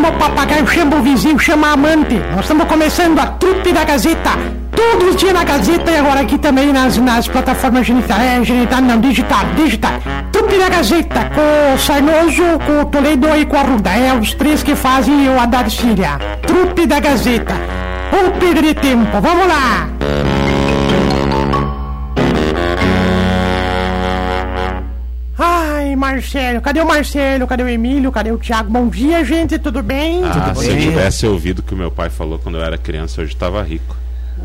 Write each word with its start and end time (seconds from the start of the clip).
chama 0.00 0.08
o 0.08 0.12
papagaio, 0.12 0.66
chama 0.66 0.96
o 0.96 1.02
vizinho, 1.02 1.38
chama 1.38 1.68
a 1.68 1.72
amante. 1.72 2.14
Nós 2.30 2.40
estamos 2.40 2.66
começando 2.66 3.18
a 3.18 3.26
trupe 3.26 3.70
da 3.70 3.84
Gazeta. 3.84 4.30
Todos 4.74 5.10
os 5.10 5.16
dias 5.16 5.34
na 5.34 5.44
Gazeta 5.44 5.90
e 5.90 5.96
agora 5.96 6.20
aqui 6.20 6.38
também 6.38 6.72
nas, 6.72 6.96
nas 6.96 7.28
plataformas 7.28 7.86
genital. 7.86 8.18
É, 8.18 8.42
genital 8.42 8.80
não, 8.80 8.98
digital, 8.98 9.44
digital. 9.54 9.92
Trupe 10.32 10.58
da 10.58 10.70
Gazeta, 10.70 11.30
com 11.34 11.74
o 11.74 11.78
Sarnoso, 11.78 12.42
com 12.66 12.80
o 12.80 12.84
Toledo 12.86 13.28
e 13.36 13.44
com 13.44 13.56
a 13.58 13.62
Ruda. 13.62 13.90
É 13.90 14.14
os 14.14 14.32
três 14.32 14.62
que 14.62 14.74
fazem 14.74 15.28
o 15.28 15.38
Haddad. 15.38 15.76
Trupe 16.46 16.86
da 16.86 16.98
Gazeta. 16.98 17.54
Vamos 18.10 18.38
perder 18.38 18.74
tempo, 18.76 19.20
vamos 19.20 19.46
lá. 19.46 19.86
Ai, 25.42 25.96
Marcelo, 25.96 26.60
cadê 26.60 26.80
o 26.82 26.86
Marcelo? 26.86 27.46
Cadê 27.46 27.62
o 27.62 27.68
Emílio? 27.68 28.12
Cadê 28.12 28.30
o 28.30 28.36
Thiago? 28.36 28.70
Bom 28.70 28.88
dia, 28.88 29.24
gente, 29.24 29.58
tudo 29.58 29.82
bem? 29.82 30.20
Ah, 30.22 30.50
tudo 30.52 30.60
se 30.60 30.68
eu 30.68 30.78
tivesse 30.78 31.26
ouvido 31.26 31.60
o 31.60 31.62
que 31.62 31.72
o 31.72 31.76
meu 31.78 31.90
pai 31.90 32.10
falou 32.10 32.38
quando 32.38 32.58
eu 32.58 32.62
era 32.62 32.76
criança, 32.76 33.22
hoje 33.22 33.34
tava 33.34 33.62
rico. 33.62 33.96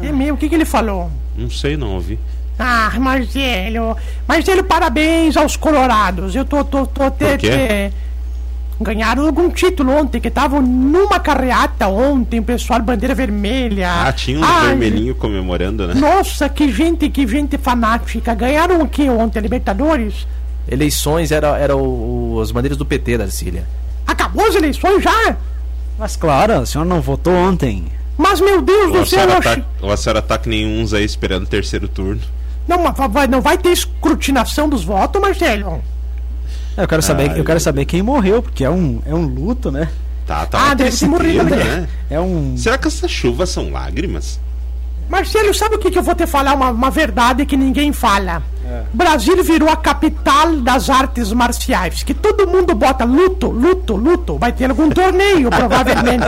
É 0.02 0.10
meu, 0.14 0.36
o 0.36 0.38
que, 0.38 0.48
que 0.48 0.56
ele 0.56 0.64
falou? 0.64 1.12
Não 1.38 1.50
sei, 1.50 1.76
não 1.76 1.96
ouvi. 1.96 2.18
Ah, 2.58 2.94
Marcelo. 2.98 3.98
Marcelo, 4.26 4.64
parabéns 4.64 5.36
aos 5.36 5.58
colorados. 5.58 6.34
Eu 6.34 6.46
tô, 6.46 6.64
tô, 6.64 6.86
tô 6.88 7.04
até. 7.04 7.32
Por 7.32 7.38
quê? 7.40 7.48
até- 7.48 7.92
Ganharam 8.80 9.26
algum 9.26 9.50
título 9.50 9.92
ontem, 9.94 10.20
que 10.22 10.28
estavam 10.30 10.62
numa 10.62 11.18
carreata 11.20 11.88
ontem, 11.88 12.40
o 12.40 12.44
pessoal 12.44 12.82
bandeira 12.82 13.14
vermelha. 13.16 13.90
Ah, 14.08 14.12
tinha 14.14 14.40
um 14.40 14.44
Ai, 14.44 14.68
vermelhinho 14.68 15.16
comemorando, 15.16 15.88
né? 15.88 15.94
Nossa, 15.94 16.48
que 16.50 16.72
gente, 16.72 17.10
que 17.10 17.26
gente 17.28 17.58
fanática. 17.58 18.34
Ganharam 18.34 18.82
o 18.82 18.88
que 18.88 19.10
ontem, 19.10 19.40
a 19.40 19.42
Libertadores? 19.42 20.26
Eleições 20.68 21.32
era, 21.32 21.58
era 21.58 21.76
o- 21.76 22.36
o- 22.36 22.42
as 22.42 22.52
bandeiras 22.52 22.78
do 22.78 22.86
PT, 22.86 23.18
Darcília. 23.18 23.66
Acabou 24.08 24.46
as 24.48 24.56
eleições 24.56 25.04
já? 25.04 25.36
Mas 25.98 26.16
claro, 26.16 26.54
a 26.60 26.66
senhora 26.66 26.90
não 26.90 27.02
votou 27.02 27.34
ontem. 27.34 27.86
Mas, 28.18 28.40
meu 28.40 28.62
Deus 28.62 28.92
do 28.94 29.06
céu, 29.06 29.30
eu 29.30 29.42
tá, 29.42 29.58
ou 29.82 29.92
a 29.92 29.98
senhora 29.98 30.22
tá 30.22 30.38
que 30.38 30.48
nem 30.50 30.66
uns 30.82 30.94
aí 30.94 31.04
esperando 31.04 31.44
o 31.44 31.48
terceiro 31.48 31.88
turno. 31.88 32.22
Não, 32.68 32.82
mas 32.82 32.96
vai, 33.12 33.28
não 33.28 33.42
vai 33.42 33.58
ter 33.58 33.70
escrutinação 33.70 34.68
dos 34.70 34.84
votos, 34.84 35.22
Marcelo? 35.22 35.84
Eu 36.78 36.88
quero 36.88 37.02
saber, 37.02 37.32
Ah, 37.32 37.38
eu 37.38 37.44
quero 37.46 37.60
saber 37.60 37.86
quem 37.86 38.02
morreu, 38.02 38.42
porque 38.42 38.64
é 38.64 38.70
um, 38.70 39.02
é 39.06 39.14
um 39.14 39.26
luto, 39.26 39.72
né? 39.72 39.90
Tá, 40.26 40.46
tá 40.46 40.72
Ah, 40.72 40.74
deve 40.74 40.96
ter 40.98 41.08
morrido, 41.08 41.44
né? 41.46 41.88
É 42.10 42.20
um. 42.20 42.56
Será 42.58 42.78
que 42.78 42.88
essas 42.88 43.12
chuvas 43.12 43.50
são 43.50 43.70
lágrimas? 43.72 44.40
Marcelo, 45.08 45.54
sabe 45.54 45.76
o 45.76 45.80
que, 45.80 45.92
que 45.92 46.00
eu 46.00 46.04
vou 46.04 46.16
te 46.16 46.26
falar? 46.26 46.54
Uma, 46.56 46.72
uma 46.72 46.90
verdade 46.90 47.46
que 47.46 47.56
ninguém 47.56 47.94
fala. 47.94 48.42
Brasil 48.94 49.44
virou 49.44 49.70
a 49.70 49.76
capital 49.76 50.56
das 50.58 50.90
artes 50.90 51.32
marciais. 51.32 52.04
Que 52.04 52.14
todo 52.14 52.48
mundo 52.48 52.74
bota 52.74 53.06
luto, 53.06 53.48
luto, 53.50 53.96
luto. 53.96 54.38
Vai 54.38 54.52
ter 54.52 54.70
algum 54.70 54.90
torneio, 54.90 55.50
provavelmente. 55.56 56.26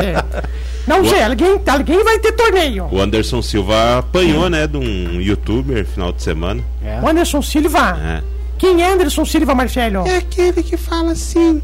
Não 0.86 1.04
sei, 1.04 1.24
alguém, 1.24 1.62
alguém 1.68 2.04
vai 2.04 2.20
ter 2.20 2.32
torneio. 2.34 2.88
O 2.92 3.02
Anderson 3.02 3.42
Silva 3.42 4.00
apanhou, 4.00 4.50
né, 4.50 4.68
de 4.68 4.78
um 4.78 5.20
youtuber 5.22 5.86
final 5.86 6.14
de 6.14 6.22
semana. 6.22 6.64
O 7.04 7.08
Anderson 7.08 7.42
Silva. 7.42 7.98
É. 8.02 8.24
Quem 8.58 8.82
é 8.82 8.92
Anderson 8.92 9.26
Silva, 9.26 9.54
Marcelo? 9.54 10.08
É 10.08 10.18
aquele 10.18 10.64
que 10.64 10.78
fala 10.78 11.12
assim. 11.12 11.62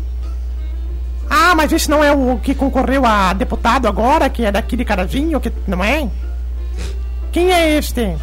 Ah, 1.30 1.55
mas 1.55 1.71
esse 1.71 1.89
não 1.89 2.03
é 2.03 2.11
o 2.11 2.37
que 2.37 2.53
concorreu 2.53 3.05
a 3.05 3.33
deputado 3.33 3.87
agora, 3.87 4.30
que 4.30 4.45
é 4.45 4.52
daqui 4.52 4.75
de 4.75 4.85
Carazinho, 4.85 5.39
que 5.39 5.52
não 5.65 5.83
é? 5.83 6.08
Quem 7.31 7.52
é 7.52 7.77
este? 7.77 8.15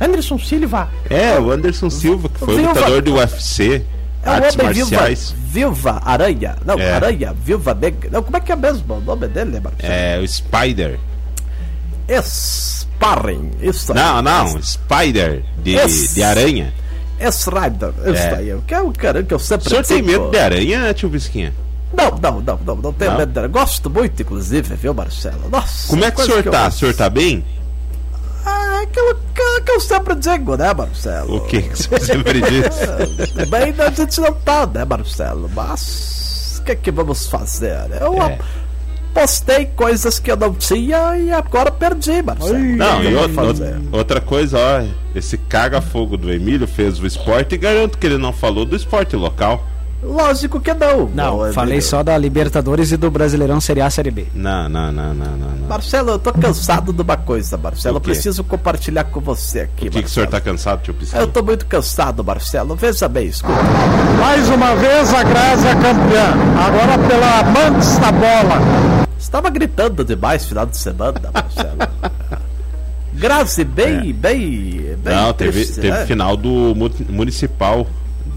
Anderson 0.00 0.38
Silva. 0.38 0.88
É, 1.10 1.38
o 1.38 1.50
Anderson 1.50 1.90
Silva, 1.90 2.28
que 2.28 2.38
foi 2.40 2.56
Viva- 2.56 2.68
lutador 2.72 3.02
do 3.02 3.14
UFC, 3.16 3.84
É 4.22 4.28
o 4.28 4.32
artes 4.32 4.54
homem 4.58 4.72
viva, 4.72 4.90
marciais. 4.90 5.34
viva 5.38 6.02
Aranha. 6.04 6.56
Não, 6.64 6.78
É. 6.78 6.92
Aranha, 6.94 7.34
Viva 7.44 7.74
Negra. 7.74 8.08
Não, 8.10 8.22
como 8.22 8.36
é 8.36 8.40
que 8.40 8.50
é 8.52 8.56
mesmo 8.56 8.94
o 8.94 9.00
nome 9.00 9.28
dele, 9.28 9.60
Marcelo? 9.60 9.92
É, 9.92 10.18
o 10.18 10.26
Spider. 10.26 10.98
Sparring. 12.22 13.50
Isso 13.60 13.92
aí. 13.92 13.98
Não, 13.98 14.22
não, 14.22 14.62
Spider, 14.62 15.42
de, 15.62 15.74
Esse- 15.76 16.14
de 16.14 16.22
aranha. 16.22 16.72
S-Rider. 17.18 17.90
Isso 18.06 18.22
É. 18.22 18.34
aí. 18.36 18.48
Eu 18.48 18.62
quero, 18.66 18.90
cara, 18.92 19.22
que 19.22 19.32
eu 19.34 19.36
O 19.36 19.40
sempre 19.40 19.68
senhor 19.68 19.84
tem 19.84 20.02
medo 20.02 20.30
de 20.30 20.38
aranha, 20.38 20.92
tio 20.94 21.08
Bisquinha? 21.10 21.52
Não, 21.92 22.10
não, 22.22 22.40
não, 22.40 22.58
não, 22.64 22.76
não 22.76 22.92
tenho 22.92 23.10
Não? 23.10 23.18
medo 23.18 23.32
dela. 23.32 23.46
Gosto 23.48 23.90
muito, 23.90 24.22
inclusive, 24.22 24.74
viu, 24.76 24.94
Marcelo? 24.94 25.48
Nossa. 25.50 25.88
Como 25.88 26.04
é 26.04 26.10
que 26.10 26.20
o 26.20 26.24
senhor 26.24 26.42
tá? 26.44 26.68
O 26.68 26.72
senhor 26.72 26.94
tá 26.94 27.10
bem? 27.10 27.44
Ah, 28.80 28.82
aquilo 28.82 29.16
que, 29.64 29.70
eu 29.72 29.80
sempre 29.80 30.14
digo, 30.14 30.56
né, 30.56 30.72
Marcelo? 30.74 31.36
O 31.36 31.40
que 31.42 31.62
que 31.62 31.76
senhor 31.82 32.00
sempre 32.02 32.40
diz? 32.40 33.48
Bem, 33.48 33.74
a 33.78 33.90
gente 33.90 34.20
não 34.20 34.32
tá, 34.32 34.66
né, 34.66 34.84
Marcelo? 34.84 35.48
Mas 35.54 36.58
o 36.60 36.62
que 36.64 36.76
que 36.76 36.90
vamos 36.90 37.26
fazer? 37.26 37.76
Eu 38.00 38.14
É. 38.22 38.38
postei 39.14 39.66
coisas 39.66 40.18
que 40.18 40.30
eu 40.30 40.36
não 40.36 40.54
tinha 40.54 41.16
e 41.16 41.32
agora 41.32 41.70
perdi, 41.70 42.22
Marcelo. 42.22 42.58
Não, 42.58 43.02
e 43.02 43.14
outra- 43.14 43.80
outra 43.92 44.20
coisa, 44.20 44.58
ó, 44.58 44.82
esse 45.14 45.36
caga-fogo 45.36 46.16
do 46.16 46.32
Emílio 46.32 46.66
fez 46.68 46.98
o 47.00 47.06
esporte 47.06 47.54
e 47.54 47.58
garanto 47.58 47.98
que 47.98 48.06
ele 48.06 48.18
não 48.18 48.32
falou 48.32 48.64
do 48.64 48.76
esporte 48.76 49.16
local. 49.16 49.64
Lógico 50.02 50.58
que 50.60 50.72
não. 50.72 51.10
Não, 51.14 51.42
meu 51.42 51.52
falei 51.52 51.74
amigo. 51.74 51.86
só 51.88 52.02
da 52.02 52.16
Libertadores 52.16 52.90
e 52.90 52.96
do 52.96 53.10
Brasileirão 53.10 53.60
Série 53.60 53.82
A 53.82 53.90
Série 53.90 54.10
B. 54.10 54.26
Não, 54.34 54.66
não, 54.68 54.90
não, 54.90 55.12
não, 55.12 55.36
não. 55.36 55.48
não. 55.50 55.68
Marcelo, 55.68 56.12
eu 56.12 56.18
tô 56.18 56.32
cansado 56.32 56.90
de 56.92 57.02
uma 57.02 57.16
coisa, 57.18 57.58
Marcelo. 57.58 57.96
O 57.96 57.98
Eu 57.98 58.00
preciso 58.00 58.42
compartilhar 58.42 59.04
com 59.04 59.20
você 59.20 59.60
aqui, 59.60 59.84
Por 59.86 59.90
que, 59.90 60.02
que 60.02 60.08
o 60.08 60.10
senhor 60.10 60.26
tá 60.26 60.40
cansado, 60.40 60.80
tio 60.82 60.94
Piscina? 60.94 61.20
Eu 61.20 61.26
tô 61.26 61.42
muito 61.42 61.66
cansado, 61.66 62.24
Marcelo. 62.24 62.74
Veja 62.76 63.08
bem, 63.08 63.26
escuta. 63.26 63.62
Mais 64.18 64.48
uma 64.48 64.74
vez 64.76 65.12
a 65.12 65.22
Grazi 65.22 65.66
é 65.66 65.74
campeã. 65.74 66.34
Agora 66.58 66.98
pela 67.06 67.38
Amantes 67.40 67.98
da 67.98 68.10
Bola. 68.12 69.06
Estava 69.18 69.50
gritando 69.50 70.02
demais 70.02 70.46
final 70.46 70.64
de 70.64 70.78
semana, 70.78 71.20
Marcelo. 71.32 71.76
Grazi, 73.12 73.64
bem, 73.64 74.12
bem, 74.14 74.96
bem. 74.96 75.14
Não, 75.14 75.32
teve, 75.34 75.52
triste, 75.52 75.74
teve 75.80 75.90
né? 75.90 76.06
final 76.06 76.36
do 76.38 76.74
mu- 76.74 76.90
Municipal 77.10 77.86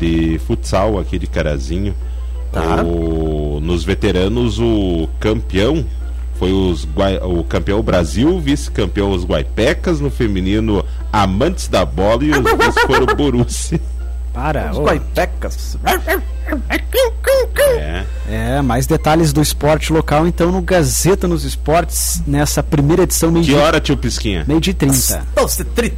de 0.03 0.39
futsal 0.39 0.99
aqui 0.99 1.17
de 1.17 1.27
Carazinho. 1.27 1.95
Tá. 2.51 2.83
O- 2.83 3.59
nos 3.61 3.83
veteranos, 3.83 4.59
o 4.59 5.07
campeão 5.19 5.83
foi 6.35 6.51
os 6.51 6.87
o 7.23 7.43
campeão 7.43 7.81
Brasil, 7.81 8.39
vice-campeão 8.39 9.11
os 9.11 9.23
Guaipecas, 9.25 9.99
no 9.99 10.09
feminino 10.11 10.83
Amantes 11.11 11.67
da 11.67 11.85
Bola 11.85 12.23
e 12.23 12.31
os 12.31 12.37
vice 12.65 12.79
foram 12.85 13.05
o 13.11 13.15
Borussia. 13.15 13.79
Para, 14.33 14.71
Os 14.71 14.77
ô. 14.77 14.83
guaipecas. 14.83 15.77
É. 17.79 18.03
É, 18.29 18.61
mais 18.61 18.85
detalhes 18.87 19.31
do 19.33 19.41
esporte 19.41 19.91
local, 19.93 20.25
então, 20.27 20.51
no 20.51 20.61
Gazeta 20.61 21.27
nos 21.27 21.43
Esportes, 21.43 22.21
nessa 22.25 22.61
primeira 22.63 23.03
edição, 23.03 23.31
meio 23.31 23.45
Que 23.45 23.51
dia, 23.51 23.59
hora, 23.61 23.79
tio 23.79 23.95
Pisquinha? 23.97 24.43
meio 24.47 24.59
dia 24.59 24.73
30. 24.73 25.23
12h30, 25.35 25.93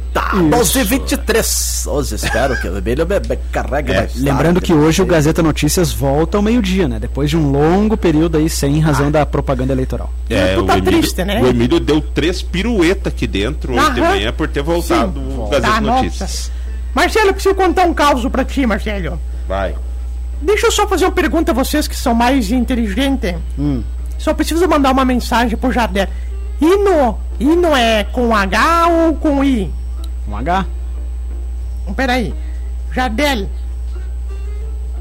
12h23. 0.50 1.86
Hoje 1.90 2.14
espero 2.16 2.60
que 2.60 2.68
o 2.68 2.76
Emílio 2.78 3.06
me, 3.06 3.18
me 3.20 3.36
carregue 3.50 3.92
É. 3.92 4.08
Lembrando 4.16 4.60
que 4.60 4.72
hoje 4.72 5.02
o 5.02 5.06
Gazeta 5.06 5.42
Notícias 5.42 5.92
volta 5.92 6.36
ao 6.36 6.42
meio-dia, 6.42 6.88
né? 6.88 6.98
Depois 6.98 7.30
de 7.30 7.36
um 7.36 7.50
longo 7.50 7.96
período 7.96 8.36
aí 8.38 8.48
sem 8.50 8.78
razão 8.80 9.10
da 9.10 9.24
propaganda 9.24 9.72
eleitoral. 9.72 10.12
É, 10.28 10.54
Tu 10.54 10.60
o 10.60 10.66
tá 10.66 10.78
Emílio, 10.78 11.00
triste, 11.00 11.24
né? 11.24 11.40
o 11.42 11.46
Emílio 11.46 11.80
deu 11.80 12.00
três 12.00 12.42
piruetas 12.42 13.12
aqui 13.12 13.26
dentro 13.26 13.74
hoje 13.74 13.92
de 13.94 14.00
Aham. 14.00 14.10
manhã 14.10 14.32
por 14.32 14.48
ter 14.48 14.62
voltado 14.62 15.20
Sim. 15.20 15.38
o 15.38 15.48
Gazeta 15.48 15.72
Tá, 15.72 15.80
Notícias. 15.80 16.20
nossa. 16.20 16.55
Marcelo, 16.96 17.28
eu 17.28 17.34
preciso 17.34 17.54
contar 17.54 17.84
um 17.84 17.92
caos 17.92 18.24
pra 18.30 18.42
ti, 18.42 18.64
Marcelo. 18.64 19.20
Vai. 19.46 19.74
Deixa 20.40 20.68
eu 20.68 20.72
só 20.72 20.88
fazer 20.88 21.04
uma 21.04 21.12
pergunta 21.12 21.52
a 21.52 21.54
vocês 21.54 21.86
que 21.86 21.94
são 21.94 22.14
mais 22.14 22.50
inteligentes. 22.50 23.34
Hum. 23.58 23.84
Só 24.16 24.32
preciso 24.32 24.66
mandar 24.66 24.92
uma 24.92 25.04
mensagem 25.04 25.58
pro 25.58 25.70
Jardel. 25.70 26.08
Hino, 26.58 27.18
hino 27.38 27.76
é 27.76 28.02
com 28.04 28.34
H 28.34 28.86
ou 28.88 29.14
com 29.14 29.44
I? 29.44 29.70
Um 30.26 30.36
H? 30.36 30.64
Peraí. 31.94 32.34
Jardel. 32.90 33.46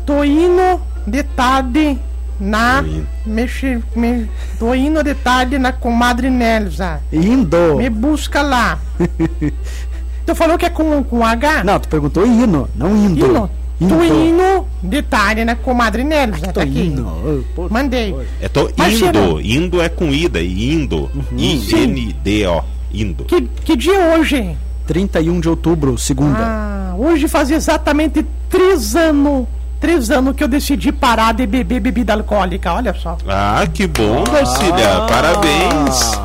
Tô 0.05 0.21
indo 0.21 0.81
de 1.07 1.23
tarde 1.23 1.97
na. 2.37 2.83
Tô 2.83 2.89
indo. 2.89 3.07
Mexe, 3.25 3.83
me, 3.95 4.29
tô 4.59 4.75
indo 4.75 5.01
de 5.01 5.15
tarde 5.15 5.57
na 5.57 5.71
comadre 5.71 6.29
Nelza. 6.29 6.99
Indo! 7.09 7.77
Me 7.77 7.89
busca 7.89 8.41
lá. 8.41 8.79
tu 10.25 10.35
falou 10.35 10.57
que 10.57 10.65
é 10.65 10.69
com, 10.69 11.03
com 11.03 11.25
H? 11.25 11.63
Não, 11.63 11.79
tu 11.79 11.87
perguntou 11.87 12.25
hino, 12.25 12.67
não 12.75 12.95
indo. 12.95 13.25
Hino. 13.25 13.49
Indo 13.77 14.65
de 14.81 15.01
tarde 15.01 15.43
na 15.43 15.53
comadre 15.55 16.03
Nelza. 16.03 16.47
Tô 16.47 16.53
Tá 16.53 16.61
aqui. 16.63 16.79
indo. 16.87 17.45
Mandei. 17.69 18.15
É 18.41 18.47
tô 18.47 18.69
Marcelo. 18.77 19.41
indo. 19.41 19.41
Indo 19.41 19.81
é 19.81 19.89
com 19.89 20.09
ida. 20.11 20.39
e 20.39 20.71
Indo. 20.73 21.09
I-N-D-O. 21.37 22.63
Indo. 22.93 23.25
Que, 23.25 23.41
que 23.41 23.75
dia 23.75 23.93
é 23.93 24.17
hoje? 24.17 24.55
31 24.87 25.39
de 25.41 25.49
outubro, 25.49 25.97
segunda. 25.97 26.39
Ah, 26.39 26.93
hoje 26.97 27.27
faz 27.27 27.49
exatamente 27.51 28.25
três 28.49 28.95
anos. 28.95 29.45
Três 29.79 30.09
anos 30.09 30.35
que 30.35 30.43
eu 30.43 30.47
decidi 30.47 30.91
parar 30.91 31.33
de 31.33 31.45
beber 31.45 31.79
bebida 31.81 32.13
alcoólica, 32.13 32.73
olha 32.73 32.93
só. 32.93 33.17
Ah, 33.27 33.67
que 33.71 33.85
bom, 33.85 34.23
Darcília. 34.23 35.01
Parabéns. 35.07 36.19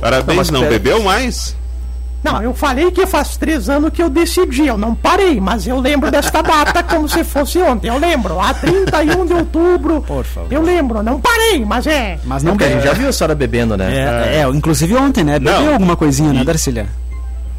Parabéns. 0.00 0.26
Não, 0.28 0.36
mas 0.36 0.50
Não 0.50 0.62
bebeu 0.68 1.02
mais? 1.02 1.54
Não, 2.24 2.42
eu 2.42 2.54
falei 2.54 2.90
que 2.90 3.06
faz 3.06 3.36
três 3.36 3.68
anos 3.68 3.90
que 3.90 4.02
eu 4.02 4.08
decidi, 4.08 4.66
eu 4.66 4.78
não 4.78 4.94
parei, 4.94 5.38
mas 5.38 5.66
eu 5.66 5.78
lembro 5.78 6.10
desta 6.10 6.40
data 6.40 6.82
como 6.82 7.06
se 7.06 7.22
fosse 7.22 7.58
ontem. 7.58 7.88
Eu 7.88 7.98
lembro, 7.98 8.40
a 8.40 8.54
31 8.54 9.26
de 9.26 9.34
outubro. 9.34 10.00
Por 10.00 10.24
favor. 10.24 10.50
Eu 10.50 10.62
lembro, 10.62 11.02
não 11.02 11.20
parei, 11.20 11.62
mas 11.66 11.86
é. 11.86 12.18
Mas 12.24 12.42
não 12.42 12.52
Porque 12.52 12.64
a 12.64 12.68
gente 12.70 12.84
já 12.84 12.94
viu 12.94 13.08
a 13.10 13.12
senhora 13.12 13.34
bebendo, 13.34 13.76
né? 13.76 14.34
É, 14.36 14.40
é, 14.40 14.48
inclusive 14.48 14.96
ontem, 14.96 15.22
né? 15.22 15.38
Bebeu 15.38 15.60
Não. 15.60 15.72
alguma 15.74 15.96
coisinha, 15.96 16.32
né, 16.32 16.42
Darcília? 16.42 16.86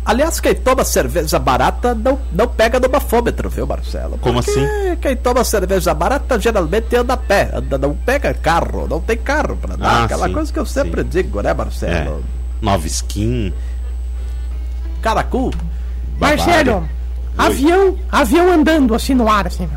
Aliás, 0.04 0.40
quem 0.40 0.54
toma 0.54 0.84
cerveja 0.86 1.40
barata 1.40 1.96
não, 1.96 2.20
não 2.32 2.48
pega 2.48 2.80
no 2.80 2.88
bafômetro, 2.88 3.50
viu, 3.50 3.66
Marcelo? 3.66 4.18
Como 4.20 4.36
Porque 4.44 4.52
assim? 4.52 4.96
Quem 5.02 5.16
toma 5.16 5.44
cerveja 5.44 5.94
barata 5.96 6.40
geralmente 6.40 6.96
anda 6.96 7.14
a 7.14 7.18
pé, 7.18 7.50
anda, 7.54 7.78
não 7.78 7.96
pega 7.96 8.32
carro, 8.34 8.88
não 8.88 9.00
tem 9.02 9.18
carro 9.18 9.58
pra 9.58 9.76
dar. 9.76 9.88
Ah, 9.88 10.04
Aquela 10.06 10.28
sim, 10.28 10.34
coisa 10.34 10.54
que 10.54 10.60
eu 10.60 10.66
sempre 10.66 11.04
digo, 11.04 11.42
né, 11.42 11.50
É. 11.50 11.54
Marcelo? 11.56 12.24
Nova 12.62 12.86
skin. 12.88 13.52
Caracu. 15.06 15.52
Marcelo, 16.20 16.90
avião, 17.38 17.96
avião 18.12 18.52
andando 18.52 18.96
assim 18.96 19.14
no 19.14 19.30
ar, 19.30 19.46
assim. 19.46 19.70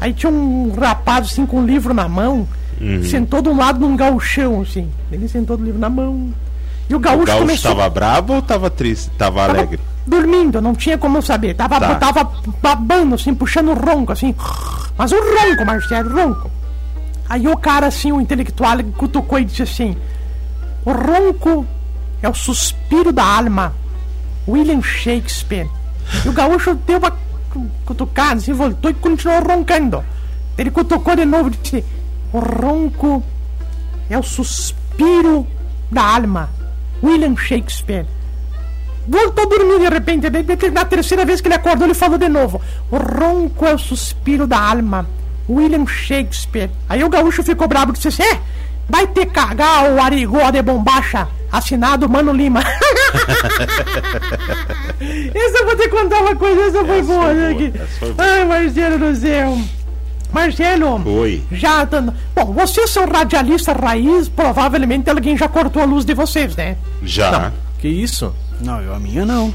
Aí 0.00 0.14
tinha 0.14 0.32
um 0.32 0.72
rapaz 0.72 1.26
assim 1.26 1.44
com 1.44 1.58
um 1.58 1.66
livro 1.66 1.92
na 1.92 2.08
mão, 2.08 2.48
Uhum. 2.80 3.04
sentou 3.04 3.42
do 3.42 3.54
lado 3.54 3.78
num 3.78 3.94
gauchão, 3.94 4.62
assim. 4.62 4.88
Ele 5.12 5.28
sentou 5.28 5.58
do 5.58 5.64
livro 5.64 5.78
na 5.78 5.90
mão. 5.90 6.32
E 6.88 6.94
o 6.94 6.96
O 6.96 7.00
gaúcho, 7.00 7.26
gaúcho 7.26 7.40
começou 7.42 7.74
tava 7.74 7.90
bravo 7.90 8.32
ou 8.36 8.40
tava 8.42 8.70
triste? 8.70 9.10
Tava 9.18 9.40
tava 9.46 9.52
alegre? 9.58 9.80
dormindo, 10.06 10.62
não 10.62 10.74
tinha 10.74 10.96
como 10.96 11.20
saber. 11.20 11.52
Tava, 11.54 11.78
Tá. 11.78 11.94
tava 11.96 12.32
babando, 12.62 13.16
assim, 13.16 13.34
puxando 13.34 13.74
ronco, 13.74 14.12
assim. 14.12 14.34
Mas 14.96 15.12
um 15.12 15.16
ronco, 15.18 15.66
Marcelo, 15.66 16.10
ronco. 16.10 16.50
Aí 17.28 17.46
o 17.46 17.56
cara, 17.58 17.86
assim, 17.88 18.10
o 18.12 18.20
intelectual, 18.20 18.72
ele 18.80 18.84
cutucou 18.96 19.38
e 19.38 19.44
disse 19.44 19.62
assim: 19.62 19.94
O 20.86 20.90
ronco 20.92 21.66
é 22.22 22.28
o 22.28 22.34
suspiro 22.34 23.12
da 23.12 23.24
alma. 23.24 23.74
William 24.48 24.82
Shakespeare. 24.82 25.68
E 26.24 26.28
o 26.28 26.32
gaúcho 26.32 26.74
deu 26.74 26.98
uma 26.98 27.10
cu- 27.10 27.70
cutucada, 27.84 28.34
assim, 28.36 28.52
voltou 28.52 28.90
e 28.90 28.94
continuou 28.94 29.42
roncando. 29.42 30.04
Ele 30.58 30.70
cutucou 30.70 31.14
de 31.16 31.24
novo 31.24 31.48
e 31.48 31.50
disse: 31.52 31.84
O 32.32 32.38
ronco 32.40 33.22
é 34.08 34.18
o 34.18 34.22
suspiro 34.22 35.46
da 35.90 36.02
alma. 36.02 36.50
William 37.02 37.36
Shakespeare. 37.36 38.06
Voltou 39.08 39.44
a 39.44 39.48
dormir 39.48 39.78
de 39.78 39.88
repente. 39.88 40.26
Na 40.70 40.84
terceira 40.84 41.24
vez 41.24 41.40
que 41.40 41.48
ele 41.48 41.54
acordou, 41.54 41.86
ele 41.86 41.94
falou 41.94 42.18
de 42.18 42.28
novo: 42.28 42.60
O 42.90 42.96
ronco 42.96 43.64
é 43.66 43.74
o 43.74 43.78
suspiro 43.78 44.46
da 44.46 44.58
alma. 44.60 45.08
William 45.48 45.86
Shakespeare. 45.86 46.70
Aí 46.88 47.02
o 47.02 47.08
gaúcho 47.08 47.42
ficou 47.42 47.66
bravo 47.66 47.92
e 47.92 47.94
disse 47.98 48.22
É, 48.22 48.40
vai 48.90 49.06
ter 49.06 49.26
cagar 49.26 49.90
o 49.92 50.00
arigó 50.00 50.50
de 50.50 50.60
bombacha. 50.62 51.26
Assinado 51.52 52.08
Mano 52.08 52.32
Lima. 52.32 52.60
essa 55.34 55.58
eu 55.58 55.66
vou 55.66 55.76
te 55.76 55.88
contar 55.88 56.20
uma 56.20 56.36
coisa, 56.36 56.60
essa 56.62 56.84
foi 56.84 56.98
Essa 56.98 57.06
boa, 57.12 57.24
foi 57.24 57.34
né? 57.34 57.52
boa, 57.54 57.70
que- 57.70 57.78
essa 57.78 57.86
foi 57.98 58.12
boa. 58.12 58.28
Ai, 58.28 58.44
Marcelo 58.44 58.98
do 58.98 59.16
céu. 59.16 59.58
Marcelo. 60.32 61.08
Oi. 61.20 61.42
Já 61.50 61.84
dando. 61.84 62.14
Bom, 62.36 62.52
vocês 62.52 62.88
são 62.90 63.04
radialistas 63.08 63.76
raiz, 63.76 64.28
provavelmente 64.28 65.10
alguém 65.10 65.36
já 65.36 65.48
cortou 65.48 65.82
a 65.82 65.84
luz 65.84 66.04
de 66.04 66.14
vocês, 66.14 66.54
né? 66.54 66.76
Já. 67.02 67.50
Que 67.80 67.88
isso? 67.88 68.32
Não, 68.60 68.80
eu 68.80 68.94
a 68.94 69.00
minha 69.00 69.24
não. 69.26 69.52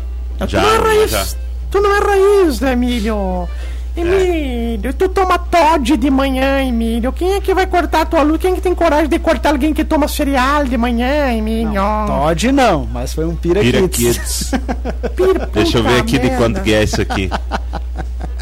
Já, 0.48 0.60
tu 0.62 0.66
não 0.68 0.74
é 0.74 0.78
raiz. 0.98 1.12
já. 1.12 1.26
Tu 1.72 1.82
não 1.82 1.96
é 1.96 2.00
raiz, 2.00 2.62
Emílio. 2.62 3.48
Emílio, 3.98 4.94
tu 4.94 5.08
toma 5.10 5.40
Todd 5.40 5.96
de 5.98 6.10
manhã, 6.12 6.62
Emílio. 6.62 7.14
Quem 7.14 7.34
é 7.36 7.42
que 7.42 7.54
vai 7.54 7.66
cortar 7.66 8.02
a 8.02 8.06
tua 8.06 8.22
luz? 8.24 8.42
Quem 8.42 8.52
é 8.52 8.56
que 8.56 8.62
tem 8.62 8.76
coragem 8.76 9.08
de 9.08 9.18
cortar 9.20 9.52
alguém 9.52 9.74
que 9.74 9.86
toma 9.86 10.08
cereal 10.08 10.66
de 10.66 10.78
manhã, 10.78 11.32
Emílio? 11.34 11.82
Todd 12.08 12.52
não, 12.52 12.86
mas 12.92 13.14
foi 13.14 13.26
um 13.26 13.36
Pira, 13.36 13.62
Pira 13.62 13.88
Kids. 13.88 14.18
Kids. 14.18 14.52
Pira- 15.16 15.50
Deixa 15.54 15.78
eu 15.78 15.84
ver 15.84 16.00
aqui 16.00 16.18
de 16.20 16.28
merda. 16.28 16.38
quanto 16.38 16.62
que 16.62 16.74
é 16.74 16.84
isso 16.84 17.02
aqui. 17.02 17.30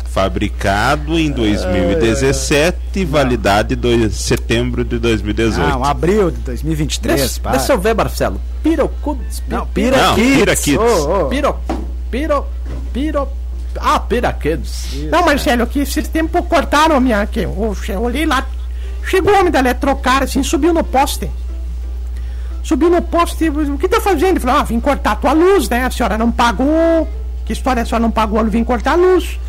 Fabricado 0.05 1.17
em 1.17 1.31
2017 1.31 2.77
e 2.97 3.05
validade 3.05 3.75
de 3.75 4.09
setembro 4.11 4.83
de 4.83 4.99
2018. 4.99 5.71
Ah, 5.73 5.77
um 5.77 5.83
abril 5.83 6.29
de 6.29 6.37
2023. 6.41 7.19
Deixa, 7.19 7.39
pá. 7.41 7.51
deixa 7.51 7.73
eu 7.73 7.79
ver, 7.79 7.95
Marcelo. 7.95 8.39
Pirocu... 8.61 9.17
Não, 9.47 9.65
Pira 9.67 9.97
Não, 9.97 10.15
Kids. 10.15 10.35
Pira 10.37 10.55
Kids. 10.55 10.79
Ô, 10.79 11.21
ô. 11.21 11.25
Piro... 11.29 11.55
Piro... 12.11 12.45
Piro... 12.93 13.27
Ah, 13.79 13.99
Piraquedos. 13.99 14.93
Não, 15.09 15.25
Marcelo, 15.25 15.67
que 15.67 15.79
esse 15.79 16.01
tempo 16.03 16.41
cortaram 16.43 16.95
a 16.95 16.99
minha. 16.99 17.25
Que 17.25 17.41
eu, 17.41 17.75
eu 17.87 18.01
olhei 18.01 18.25
lá. 18.25 18.45
Chegou 19.05 19.33
o 19.33 19.39
homem 19.39 19.51
da 19.51 19.59
Eletrocar, 19.59 20.23
assim, 20.23 20.41
subiu 20.43 20.73
no 20.73 20.83
poste. 20.83 21.29
Subiu 22.63 22.89
no 22.89 23.01
poste. 23.01 23.49
O 23.49 23.77
que 23.77 23.87
tá 23.87 23.99
fazendo? 23.99 24.31
Ele 24.31 24.39
falou: 24.39 24.61
Ah, 24.61 24.63
vim 24.63 24.79
cortar 24.79 25.11
a 25.11 25.15
tua 25.15 25.33
luz, 25.33 25.67
né? 25.67 25.85
A 25.85 25.91
senhora 25.91 26.17
não 26.17 26.31
pagou. 26.31 27.07
Que 27.45 27.51
história 27.51 27.83
a 27.83 27.85
senhora 27.85 28.01
não 28.01 28.11
pagou? 28.11 28.39
Eu 28.39 28.45
vim 28.45 28.63
cortar 28.63 28.93
a 28.93 28.95
luz. 28.95 29.39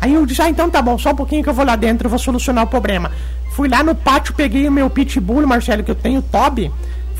Aí 0.00 0.14
eu 0.14 0.26
disse: 0.26 0.42
Ah, 0.42 0.48
então 0.50 0.68
tá 0.70 0.82
bom, 0.82 0.98
só 0.98 1.10
um 1.10 1.16
pouquinho 1.16 1.42
que 1.42 1.48
eu 1.48 1.54
vou 1.54 1.64
lá 1.64 1.76
dentro, 1.76 2.06
eu 2.06 2.10
vou 2.10 2.18
solucionar 2.18 2.64
o 2.64 2.66
problema. 2.66 3.10
Fui 3.52 3.68
lá 3.68 3.82
no 3.82 3.94
pátio, 3.94 4.34
peguei 4.34 4.68
o 4.68 4.72
meu 4.72 4.88
pitbull, 4.88 5.46
Marcelo, 5.46 5.82
que 5.82 5.90
eu 5.90 5.94
tenho, 5.94 6.22
Toby. 6.22 6.70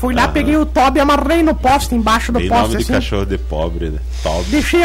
Fui 0.01 0.15
lá, 0.15 0.27
peguei 0.27 0.57
o 0.57 0.65
Toby, 0.65 0.99
amarrei 0.99 1.43
no 1.43 1.53
poste, 1.53 1.93
embaixo 1.93 2.31
do 2.31 2.39
Tem 2.39 2.49
poste, 2.49 2.61
nome 2.63 2.75
de 2.77 2.83
assim. 2.83 2.93
cachorro 2.93 3.23
de 3.23 3.37
pobre, 3.37 3.89
né? 3.91 3.99
Pobre. 4.23 4.45
Deixei, 4.49 4.81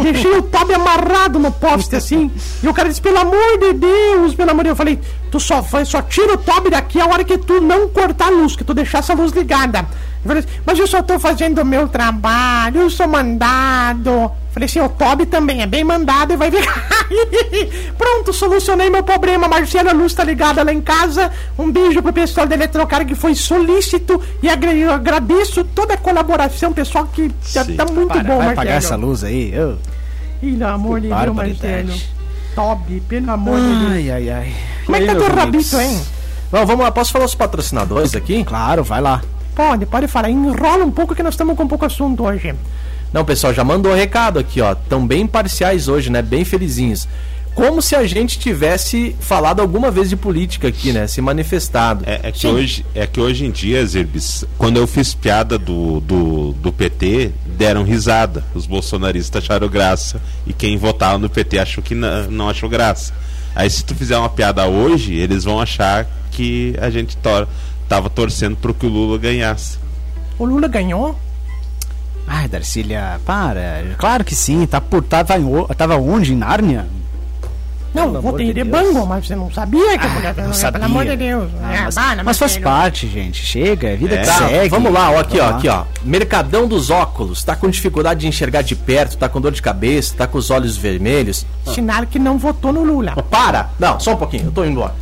deixei 0.00 0.30
o 0.38 0.42
Toby 0.42 0.74
amarrado 0.74 1.40
no 1.40 1.50
poste 1.50 1.96
assim. 1.96 2.30
E 2.62 2.68
o 2.68 2.72
cara 2.72 2.88
disse: 2.88 3.02
pelo 3.02 3.18
amor 3.18 3.58
de 3.58 3.72
Deus, 3.72 4.32
pelo 4.32 4.52
amor 4.52 4.62
de 4.62 4.68
Deus. 4.68 4.74
Eu 4.74 4.76
falei: 4.76 5.00
tu 5.28 5.40
só, 5.40 5.60
vai, 5.60 5.84
só 5.84 6.00
tira 6.00 6.34
o 6.34 6.38
Toby 6.38 6.70
daqui 6.70 7.00
a 7.00 7.06
hora 7.06 7.24
que 7.24 7.36
tu 7.36 7.60
não 7.60 7.88
cortar 7.88 8.28
a 8.28 8.30
luz, 8.30 8.54
que 8.54 8.62
tu 8.62 8.72
deixar 8.72 8.98
essa 9.00 9.12
luz 9.12 9.32
ligada. 9.32 9.84
Eu 10.22 10.28
falei, 10.28 10.44
mas 10.66 10.78
eu 10.78 10.86
só 10.86 11.02
tô 11.02 11.18
fazendo 11.18 11.60
o 11.62 11.64
meu 11.64 11.88
trabalho, 11.88 12.82
eu 12.82 12.90
sou 12.90 13.08
mandado. 13.08 14.10
Eu 14.10 14.32
Falei 14.52 14.66
assim, 14.66 14.80
o 14.80 14.88
Toby 14.88 15.26
também 15.26 15.62
é 15.62 15.66
bem 15.66 15.84
mandado 15.84 16.32
e 16.32 16.36
vai 16.36 16.50
ver. 16.50 16.64
Pronto, 17.96 18.32
solucionei 18.32 18.90
meu 18.90 19.02
problema. 19.02 19.46
Marcelo, 19.48 19.90
a 19.90 19.92
luz 19.92 20.12
tá 20.12 20.24
ligada 20.24 20.62
lá 20.62 20.72
em 20.72 20.80
casa. 20.80 21.30
Um 21.58 21.70
beijo 21.70 22.02
pro 22.02 22.12
pessoal 22.12 22.46
da 22.46 22.54
Eletrocar 22.54 23.06
que 23.06 23.14
foi 23.14 23.34
solícito. 23.34 24.20
E 24.42 24.48
agra- 24.48 24.74
eu 24.74 24.92
agradeço 24.92 25.64
toda 25.64 25.94
a 25.94 25.96
colaboração, 25.96 26.72
pessoal, 26.72 27.06
que 27.06 27.28
tá, 27.54 27.64
Sim. 27.64 27.76
tá 27.76 27.84
muito 27.86 28.08
Para, 28.08 28.22
bom, 28.24 28.36
vai 28.38 28.46
Marcelo. 28.46 28.52
apagar 28.52 28.76
essa 28.76 28.96
luz 28.96 29.22
aí. 29.24 29.52
Pelo 30.40 30.66
amor 30.66 31.00
de 31.00 31.08
Deus. 31.08 31.34
Marcelo. 31.36 31.92
Toby, 32.54 33.00
pelo 33.08 33.30
amor 33.30 33.60
de 33.60 33.66
Deus. 33.66 33.92
Ai, 33.92 34.10
ai, 34.10 34.30
ai. 34.30 34.52
Como 34.84 34.96
é 34.96 35.00
que 35.00 35.06
tá 35.06 35.14
teu 35.14 35.32
rabito, 35.34 35.80
hein? 35.80 36.02
Bom, 36.50 36.66
vamos 36.66 36.84
lá. 36.84 36.90
Posso 36.90 37.12
falar 37.12 37.24
os 37.24 37.34
patrocinadores 37.34 38.14
aqui? 38.16 38.42
Claro, 38.44 38.82
vai 38.82 39.00
lá. 39.00 39.22
Pode, 39.60 39.84
pode 39.84 40.08
falar. 40.08 40.30
Enrola 40.30 40.86
um 40.86 40.90
pouco 40.90 41.14
que 41.14 41.22
nós 41.22 41.34
estamos 41.34 41.54
com 41.54 41.68
pouco 41.68 41.84
assunto 41.84 42.24
hoje. 42.24 42.54
Não, 43.12 43.26
pessoal, 43.26 43.52
já 43.52 43.62
mandou 43.62 43.94
recado 43.94 44.38
aqui, 44.38 44.58
ó. 44.62 44.74
Tão 44.74 45.06
bem 45.06 45.26
parciais 45.26 45.86
hoje, 45.86 46.08
né? 46.08 46.22
Bem 46.22 46.46
felizinhos. 46.46 47.06
Como 47.54 47.82
se 47.82 47.94
a 47.94 48.06
gente 48.06 48.38
tivesse 48.38 49.14
falado 49.20 49.60
alguma 49.60 49.90
vez 49.90 50.08
de 50.08 50.16
política 50.16 50.68
aqui, 50.68 50.92
né? 50.92 51.06
Se 51.06 51.20
manifestado. 51.20 52.04
É, 52.06 52.28
é 52.28 52.32
que 52.32 52.46
hoje, 52.46 52.86
é 52.94 53.06
que 53.06 53.20
hoje 53.20 53.44
em 53.44 53.50
dia, 53.50 53.84
Zirbis, 53.84 54.46
quando 54.56 54.78
eu 54.78 54.86
fiz 54.86 55.12
piada 55.12 55.58
do, 55.58 56.00
do, 56.00 56.52
do 56.52 56.72
PT, 56.72 57.30
deram 57.44 57.82
risada. 57.82 58.42
Os 58.54 58.64
bolsonaristas 58.64 59.44
acharam 59.44 59.68
graça. 59.68 60.22
E 60.46 60.54
quem 60.54 60.78
votava 60.78 61.18
no 61.18 61.28
PT 61.28 61.58
achou 61.58 61.84
que 61.84 61.94
não, 61.94 62.30
não 62.30 62.48
achou 62.48 62.66
graça. 62.66 63.12
Aí 63.54 63.68
se 63.68 63.84
tu 63.84 63.94
fizer 63.94 64.16
uma 64.16 64.30
piada 64.30 64.66
hoje, 64.66 65.12
eles 65.12 65.44
vão 65.44 65.60
achar 65.60 66.08
que 66.30 66.74
a 66.80 66.88
gente 66.88 67.14
tor 67.18 67.46
tava 67.90 68.08
torcendo 68.08 68.56
pro 68.56 68.72
que 68.72 68.86
o 68.86 68.88
Lula 68.88 69.18
ganhasse. 69.18 69.76
O 70.38 70.44
Lula 70.46 70.68
ganhou? 70.68 71.18
Ai, 72.26 72.46
Darcília, 72.46 73.20
para. 73.26 73.84
Claro 73.98 74.24
que 74.24 74.34
sim. 74.34 74.64
Tá 74.64 74.80
por, 74.80 75.02
tava, 75.02 75.36
em, 75.36 75.44
o- 75.44 75.66
tava 75.76 75.96
onde? 75.96 76.32
Em 76.32 76.36
Nárnia? 76.36 76.86
Não, 77.92 78.10
Pelo 78.12 78.22
votei 78.22 78.44
amor 78.46 78.54
de 78.54 78.62
de 78.62 78.70
bango, 78.70 79.04
mas 79.04 79.26
você 79.26 79.34
não 79.34 79.50
sabia 79.50 79.98
que 79.98 80.06
a 80.06 80.10
mulher. 80.10 80.28
não 80.36 80.42
Pelo 80.44 80.54
sabia. 80.54 80.84
amor 80.84 81.04
de 81.04 81.16
Deus. 81.16 81.50
Ah, 81.60 81.74
É, 81.74 81.80
mas, 81.82 81.96
mas 82.24 82.38
faz 82.38 82.56
parte, 82.56 83.08
gente. 83.08 83.44
Chega, 83.44 83.88
é 83.88 83.96
vida 83.96 84.14
É. 84.14 84.18
que 84.18 84.26
Tá, 84.26 84.46
segue. 84.48 84.68
vamos 84.68 84.92
lá, 84.92 85.10
ó, 85.10 85.18
aqui, 85.18 85.40
ó, 85.40 85.50
lá. 85.50 85.56
aqui, 85.56 85.68
ó. 85.68 85.82
Mercadão 86.04 86.68
dos 86.68 86.88
óculos. 86.88 87.42
Tá 87.42 87.56
com 87.56 87.68
dificuldade 87.68 88.20
de 88.20 88.28
enxergar 88.28 88.62
de 88.62 88.76
perto, 88.76 89.18
tá 89.18 89.28
com 89.28 89.40
dor 89.40 89.50
de 89.50 89.60
cabeça, 89.60 90.14
tá 90.16 90.28
com 90.28 90.38
os 90.38 90.50
olhos 90.50 90.76
vermelhos. 90.76 91.44
Sinal 91.74 92.06
que 92.06 92.20
não 92.20 92.38
votou 92.38 92.72
no 92.72 92.84
Lula. 92.84 93.16
Para! 93.28 93.70
Não, 93.76 93.98
só 93.98 94.12
um 94.12 94.16
pouquinho, 94.16 94.44
eu 94.44 94.52
tô 94.52 94.62
indo 94.64 94.70
embora. 94.74 94.94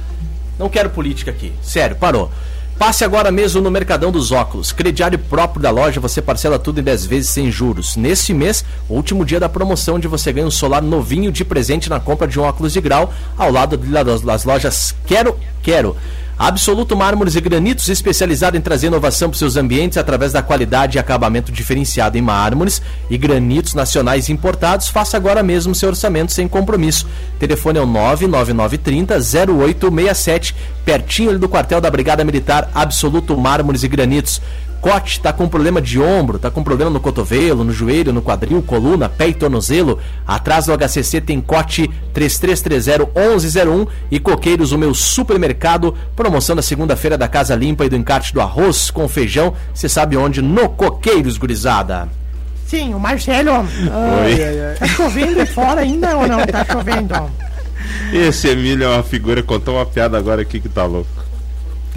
Não 0.58 0.70
quero 0.70 0.88
política 0.88 1.30
aqui. 1.30 1.52
Sério, 1.60 1.94
parou. 1.94 2.30
Passe 2.78 3.04
agora 3.04 3.32
mesmo 3.32 3.60
no 3.60 3.72
Mercadão 3.72 4.12
dos 4.12 4.30
Óculos. 4.30 4.70
Crediário 4.70 5.18
próprio 5.18 5.60
da 5.60 5.68
loja, 5.68 6.00
você 6.00 6.22
parcela 6.22 6.60
tudo 6.60 6.78
em 6.78 6.82
10 6.84 7.06
vezes 7.06 7.30
sem 7.30 7.50
juros. 7.50 7.96
Neste 7.96 8.32
mês, 8.32 8.64
último 8.88 9.24
dia 9.24 9.40
da 9.40 9.48
promoção, 9.48 9.96
onde 9.96 10.06
você 10.06 10.32
ganha 10.32 10.46
um 10.46 10.50
solar 10.50 10.80
novinho 10.80 11.32
de 11.32 11.44
presente 11.44 11.90
na 11.90 11.98
compra 11.98 12.28
de 12.28 12.38
um 12.38 12.44
óculos 12.44 12.72
de 12.72 12.80
grau, 12.80 13.12
ao 13.36 13.50
lado 13.50 13.76
das 13.76 14.20
das 14.22 14.44
lojas 14.44 14.94
Quero 15.04 15.36
Quero. 15.60 15.96
Absoluto 16.38 16.96
Mármores 16.96 17.34
e 17.34 17.40
Granitos, 17.40 17.88
especializado 17.88 18.56
em 18.56 18.60
trazer 18.60 18.86
inovação 18.86 19.28
para 19.28 19.38
seus 19.38 19.56
ambientes 19.56 19.98
através 19.98 20.32
da 20.32 20.40
qualidade 20.40 20.96
e 20.96 21.00
acabamento 21.00 21.50
diferenciado 21.50 22.16
em 22.16 22.22
mármores 22.22 22.80
e 23.10 23.18
granitos 23.18 23.74
nacionais 23.74 24.28
importados. 24.28 24.88
Faça 24.88 25.16
agora 25.16 25.42
mesmo 25.42 25.74
seu 25.74 25.88
orçamento 25.88 26.32
sem 26.32 26.46
compromisso. 26.46 27.08
Telefone 27.40 27.78
é 27.78 27.82
o 27.82 27.86
99930 27.86 29.14
0867, 29.52 30.54
pertinho 30.84 31.36
do 31.40 31.48
quartel 31.48 31.80
da 31.80 31.90
Brigada 31.90 32.24
Militar 32.24 32.70
Absoluto 32.72 33.36
Mármores 33.36 33.82
e 33.82 33.88
Granitos. 33.88 34.40
Chicote, 34.78 35.20
tá 35.20 35.32
com 35.32 35.48
problema 35.48 35.82
de 35.82 35.98
ombro, 35.98 36.38
tá 36.38 36.50
com 36.50 36.62
problema 36.62 36.90
no 36.90 37.00
cotovelo, 37.00 37.64
no 37.64 37.72
joelho, 37.72 38.12
no 38.12 38.22
quadril, 38.22 38.62
coluna, 38.62 39.08
pé 39.08 39.28
e 39.28 39.34
tornozelo, 39.34 39.98
atrás 40.26 40.66
do 40.66 40.72
HCC 40.76 41.20
tem 41.20 41.40
cote 41.40 41.90
3330-1101 42.14 43.88
e 44.10 44.20
Coqueiros, 44.20 44.72
o 44.72 44.78
meu 44.78 44.94
supermercado, 44.94 45.94
promoção 46.14 46.54
da 46.54 46.62
segunda-feira 46.62 47.18
da 47.18 47.28
Casa 47.28 47.54
Limpa 47.54 47.84
e 47.84 47.88
do 47.88 47.96
encarte 47.96 48.32
do 48.32 48.40
arroz 48.40 48.90
com 48.90 49.08
feijão, 49.08 49.52
você 49.74 49.88
sabe 49.88 50.16
onde? 50.16 50.40
No 50.40 50.68
Coqueiros, 50.70 51.36
gurizada. 51.36 52.08
Sim, 52.66 52.94
o 52.94 53.00
Marcelo. 53.00 53.50
Oi. 53.50 54.76
Tá 54.78 54.86
chovendo 54.86 55.44
fora 55.46 55.80
ainda 55.80 56.16
ou 56.16 56.28
não? 56.28 56.46
Tá 56.46 56.64
chovendo. 56.70 57.14
Esse 58.12 58.48
Emílio 58.48 58.84
é 58.84 58.88
uma 58.88 59.02
figura, 59.02 59.42
contou 59.42 59.76
uma 59.76 59.86
piada 59.86 60.18
agora 60.18 60.42
aqui 60.42 60.60
que 60.60 60.68
tá 60.68 60.84
louco. 60.84 61.27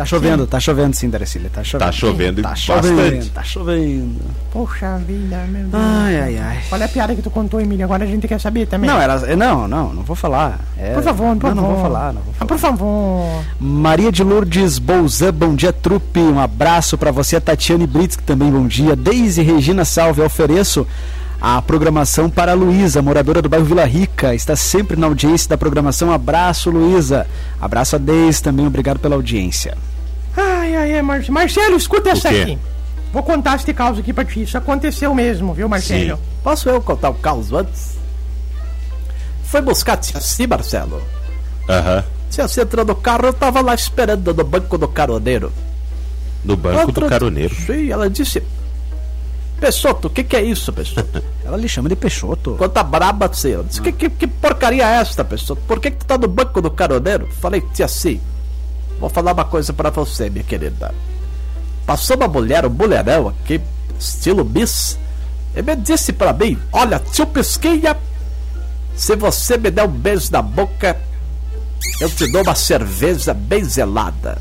Tá 0.01 0.05
chovendo, 0.05 0.48
tá 0.48 0.60
chovendo 0.60 0.96
sim, 0.96 1.10
Darcília. 1.10 1.50
Tá 1.53 1.63
chovendo. 1.63 1.86
Tá 1.86 1.91
chovendo 1.91 2.39
e 2.39 2.43
Tá 2.43 2.50
bastante. 2.50 2.88
chovendo, 2.88 3.25
tá 3.29 3.43
chovendo. 3.43 4.22
Poxa 4.51 4.98
vida, 4.98 5.38
meu 5.48 5.62
Deus. 5.63 5.74
Ai, 5.74 6.20
ai, 6.20 6.38
ai. 6.38 6.60
Qual 6.70 6.81
é 6.81 6.86
a 6.86 6.88
piada 6.88 7.15
que 7.15 7.22
tu 7.22 7.29
contou, 7.29 7.62
Emílio? 7.62 7.86
Agora 7.86 8.03
a 8.03 8.08
gente 8.08 8.27
quer 8.27 8.39
saber 8.39 8.65
também. 8.67 8.89
Não, 8.89 9.00
era, 9.00 9.13
é, 9.31 9.36
não, 9.36 9.67
não, 9.67 9.93
não 9.93 10.03
vou 10.03 10.15
falar. 10.15 10.60
É- 10.77 10.93
Por 10.93 11.03
favor, 11.03 11.36
por 11.38 11.50
não, 11.50 11.55
não 11.55 11.63
favor. 11.63 11.74
vou 11.75 11.84
falar, 11.84 12.13
não 12.13 12.22
vou 12.22 12.34
Ah, 12.34 12.38
falar. 12.39 12.48
por 12.48 12.58
favor. 12.58 13.43
Maria 13.60 14.12
de 14.12 14.24
Lourdes 14.24 14.79
Bouzan, 14.79 15.34
bom 15.34 15.53
dia, 15.55 15.72
trupe. 15.72 16.20
Um 16.20 16.39
abraço 16.39 16.98
pra 16.98 17.12
você, 17.12 17.39
Tatiane 17.39 17.86
Brits, 17.86 18.15
que 18.15 18.24
também 18.24 18.50
bom 18.51 18.65
dia. 18.67 18.96
Deise 18.96 19.41
Regina 19.41 19.86
Salve, 19.86 20.20
eu 20.22 20.25
ofereço 20.25 20.86
a 21.39 21.60
programação 21.62 22.29
para 22.29 22.51
a 22.51 22.55
Luísa, 22.55 23.01
moradora 23.01 23.41
do 23.41 23.50
bairro 23.50 23.65
Vila 23.65 23.86
Rica. 23.86 24.36
Está 24.36 24.55
sempre 24.55 24.96
na 25.00 25.08
audiência 25.08 25.50
da 25.50 25.58
programação. 25.58 26.12
Abraço, 26.12 26.70
Luísa. 26.70 27.25
Abraço 27.60 27.96
a 27.96 28.00
Deise 28.00 28.43
também, 28.43 28.67
obrigado 28.67 29.00
pela 29.00 29.15
audiência. 29.15 29.75
Ai, 30.35 30.75
ai, 30.75 30.93
ai, 30.95 31.01
Mar... 31.01 31.21
Marcelo, 31.29 31.75
escuta 31.77 32.09
essa 32.11 32.29
quê? 32.29 32.41
aqui. 32.41 32.59
Vou 33.11 33.23
contar 33.23 33.55
este 33.57 33.73
caso 33.73 34.00
aqui 34.00 34.13
pra 34.13 34.23
ti. 34.23 34.43
Isso 34.43 34.57
aconteceu 34.57 35.13
mesmo, 35.13 35.53
viu, 35.53 35.67
Marcelo? 35.67 36.15
Sim. 36.17 36.23
Posso 36.43 36.69
eu 36.69 36.81
contar 36.81 37.09
o 37.09 37.15
caos 37.15 37.51
antes? 37.51 37.97
Foi 39.43 39.61
buscar 39.61 39.93
a 39.93 39.97
tia 39.97 40.19
Si, 40.21 40.47
Marcelo. 40.47 41.01
Aham. 41.67 42.03
Tia 42.29 42.47
Si 42.47 42.61
entrou 42.61 42.85
no 42.85 42.95
carro, 42.95 43.25
eu 43.25 43.33
tava 43.33 43.59
lá 43.61 43.75
esperando 43.75 44.33
no 44.33 44.43
banco 44.45 44.77
do 44.77 44.88
caroneiro. 44.88 45.51
No 46.45 46.55
banco 46.55 46.88
Outra- 46.88 47.03
do 47.03 47.09
caroneiro. 47.09 47.53
Sim, 47.53 47.91
ela 47.91 48.09
disse... 48.09 48.41
Pessoto, 49.59 50.07
o 50.07 50.09
que 50.09 50.23
que 50.23 50.35
é 50.35 50.41
isso, 50.41 50.73
Pessoto? 50.73 51.21
Ela 51.45 51.55
lhe 51.55 51.69
chama 51.69 51.88
de 51.88 51.95
Peixoto. 51.95 52.55
Quanta 52.55 52.81
braba. 52.81 53.29
Ela 53.45 53.63
disse, 53.63 53.79
que, 53.79 53.91
que, 53.91 54.09
que 54.09 54.25
porcaria 54.25 54.83
é 54.83 54.95
esta, 55.01 55.23
Pessoto? 55.23 55.61
Por 55.67 55.79
que 55.79 55.91
que 55.91 55.97
tu 55.97 56.05
tá 56.05 56.17
no 56.17 56.27
banco 56.27 56.59
do 56.63 56.71
caroneiro? 56.71 57.27
Falei, 57.39 57.61
tia 57.71 57.88
Si, 57.88 58.19
vou 59.01 59.10
falar 59.10 59.34
uma 59.34 59.43
coisa 59.46 59.74
pra 59.74 59.89
você, 59.89 60.29
minha 60.29 60.43
querida. 60.43 60.93
Passou 61.86 62.15
uma 62.15 62.27
mulher, 62.27 62.65
um 62.65 62.70
mulherão 62.70 63.27
aqui, 63.29 63.60
estilo 64.00 64.43
bis, 64.43 64.98
e 65.55 65.62
me 65.62 65.75
disse 65.75 66.13
pra 66.13 66.31
mim, 66.31 66.58
olha, 66.72 67.00
tio 67.00 67.25
Pesquinha, 67.25 67.98
se 68.96 69.15
você 69.15 69.58
me 69.58 69.72
der 69.72 69.84
um 69.84 69.91
beijo 69.91 70.31
na 70.31 70.41
boca, 70.41 70.96
eu 72.00 72.10
te 72.10 72.31
dou 72.31 72.43
uma 72.43 72.53
cerveja 72.53 73.34
bem 73.34 73.67
gelada. 73.67 74.39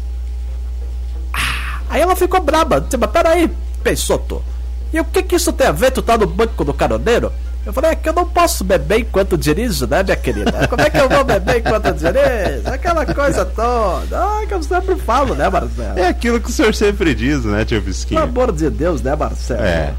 Ah, 1.32 1.80
Aí 1.88 2.02
ela 2.02 2.14
ficou 2.14 2.40
braba, 2.40 2.80
disse, 2.82 2.98
mas 2.98 3.10
peraí, 3.10 3.50
Peixoto, 3.82 4.44
e 4.92 5.00
o 5.00 5.04
que 5.04 5.22
que 5.22 5.36
isso 5.36 5.52
tem 5.52 5.68
a 5.68 5.72
ver, 5.72 5.90
tu 5.90 6.02
tá 6.02 6.18
no 6.18 6.26
banco 6.26 6.64
do 6.64 6.74
caroneiro? 6.74 7.32
Eu 7.64 7.72
falei, 7.74 7.90
é 7.90 7.94
que 7.94 8.08
eu 8.08 8.12
não 8.14 8.26
posso 8.26 8.64
beber 8.64 9.00
enquanto 9.00 9.36
dirijo, 9.36 9.86
né, 9.86 10.02
minha 10.02 10.16
querida? 10.16 10.66
Como 10.66 10.80
é 10.80 10.88
que 10.88 10.96
eu 10.98 11.08
vou 11.08 11.22
beber 11.24 11.58
enquanto 11.58 11.92
dirijo? 11.92 12.66
Aquela 12.72 13.04
coisa 13.06 13.44
toda. 13.44 14.18
Ah, 14.18 14.46
que 14.48 14.54
eu 14.54 14.62
sempre 14.62 14.96
falo, 14.96 15.34
né, 15.34 15.48
Marcelo? 15.48 15.98
É 15.98 16.08
aquilo 16.08 16.40
que 16.40 16.48
o 16.48 16.52
senhor 16.52 16.74
sempre 16.74 17.14
diz, 17.14 17.44
né, 17.44 17.64
tio 17.64 17.78
Pelo 17.80 17.86
Bisquinha? 17.86 18.22
amor 18.22 18.50
de 18.52 18.70
Deus, 18.70 19.02
né, 19.02 19.14
Marcelo? 19.14 19.62
É. 19.62 19.92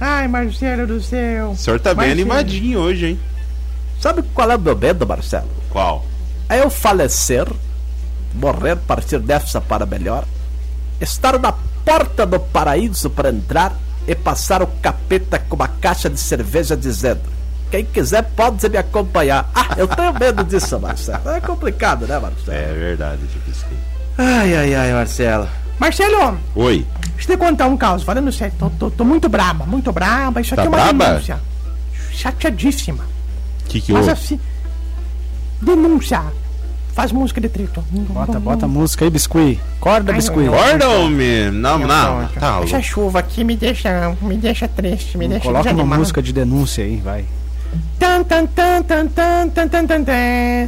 Ai, 0.00 0.28
Marcelo 0.28 0.86
do 0.86 1.00
céu. 1.02 1.50
O 1.50 1.56
senhor 1.56 1.80
tá 1.80 1.90
bem 1.92 2.08
Marcelo. 2.08 2.20
animadinho 2.20 2.78
hoje, 2.78 3.06
hein? 3.06 3.20
Sabe 4.00 4.22
qual 4.32 4.48
é 4.52 4.56
o 4.56 4.60
meu 4.60 4.76
medo, 4.76 5.04
Marcelo? 5.04 5.48
Qual? 5.70 6.06
É 6.48 6.60
eu 6.60 6.70
falecer, 6.70 7.46
morrer, 8.32 8.76
partir 8.76 9.18
dessa 9.18 9.60
para 9.60 9.84
melhor, 9.84 10.24
estar 11.00 11.36
na 11.40 11.52
porta 11.84 12.24
do 12.24 12.38
paraíso 12.38 13.10
para 13.10 13.30
entrar 13.30 13.76
e 14.08 14.14
passar 14.14 14.62
o 14.62 14.66
capeta 14.66 15.38
com 15.38 15.54
uma 15.54 15.68
caixa 15.68 16.08
de 16.10 16.18
cerveja 16.18 16.74
dizendo: 16.76 17.20
Quem 17.70 17.84
quiser 17.84 18.22
pode 18.34 18.66
me 18.68 18.78
acompanhar. 18.78 19.48
Ah, 19.54 19.74
eu 19.76 19.86
tenho 19.86 20.12
medo 20.18 20.42
disso, 20.42 20.80
Marcelo. 20.80 21.28
É 21.30 21.40
complicado, 21.40 22.06
né, 22.06 22.18
Marcelo? 22.18 22.50
É 22.56 22.72
verdade, 22.72 23.20
Bisquinha. 23.46 23.80
Ai, 24.16 24.56
ai, 24.56 24.74
ai, 24.74 24.92
Marcelo. 24.94 25.46
Marcelo, 25.78 26.38
Oi. 26.56 26.84
deixa 27.14 27.32
eu 27.32 27.36
te 27.36 27.38
contar 27.38 27.66
um 27.68 27.76
caso. 27.76 28.04
Falando 28.04 28.32
sério, 28.32 28.54
tô, 28.58 28.68
tô, 28.70 28.90
tô 28.90 29.04
muito 29.04 29.28
braba, 29.28 29.64
muito 29.66 29.92
braba. 29.92 30.40
Isso 30.40 30.54
aqui 30.54 30.62
Tá 30.62 30.66
é 30.66 30.68
uma 30.68 30.92
braba? 30.92 31.12
denúncia. 31.12 31.40
Chateadíssima. 32.12 33.04
O 33.04 33.68
que 33.68 33.80
que 33.80 33.92
Mas 33.92 34.08
houve? 34.08 34.12
assim. 34.12 34.40
Denúncia. 35.60 36.22
Faz 36.98 37.12
música 37.12 37.40
de 37.40 37.48
trito. 37.48 37.84
Bota, 37.92 38.40
bota 38.40 38.66
música 38.66 39.04
aí, 39.04 39.10
biscuit. 39.10 39.60
Corda, 39.78 40.12
biscuit. 40.12 40.48
Corda, 40.48 40.88
homem. 40.88 41.48
Não, 41.52 41.78
não. 41.78 42.26
Tá 42.26 42.82
chuva 42.82 43.20
aqui 43.20 43.44
me 43.44 43.54
deixa, 43.54 44.16
me 44.20 44.36
deixa 44.36 44.66
triste, 44.66 45.16
me 45.16 45.26
hum, 45.26 45.28
deixa 45.28 45.44
Coloca 45.44 45.70
uma 45.70 45.96
música 45.96 46.20
de 46.20 46.32
denúncia 46.32 46.82
aí, 46.82 46.96
vai. 46.96 47.24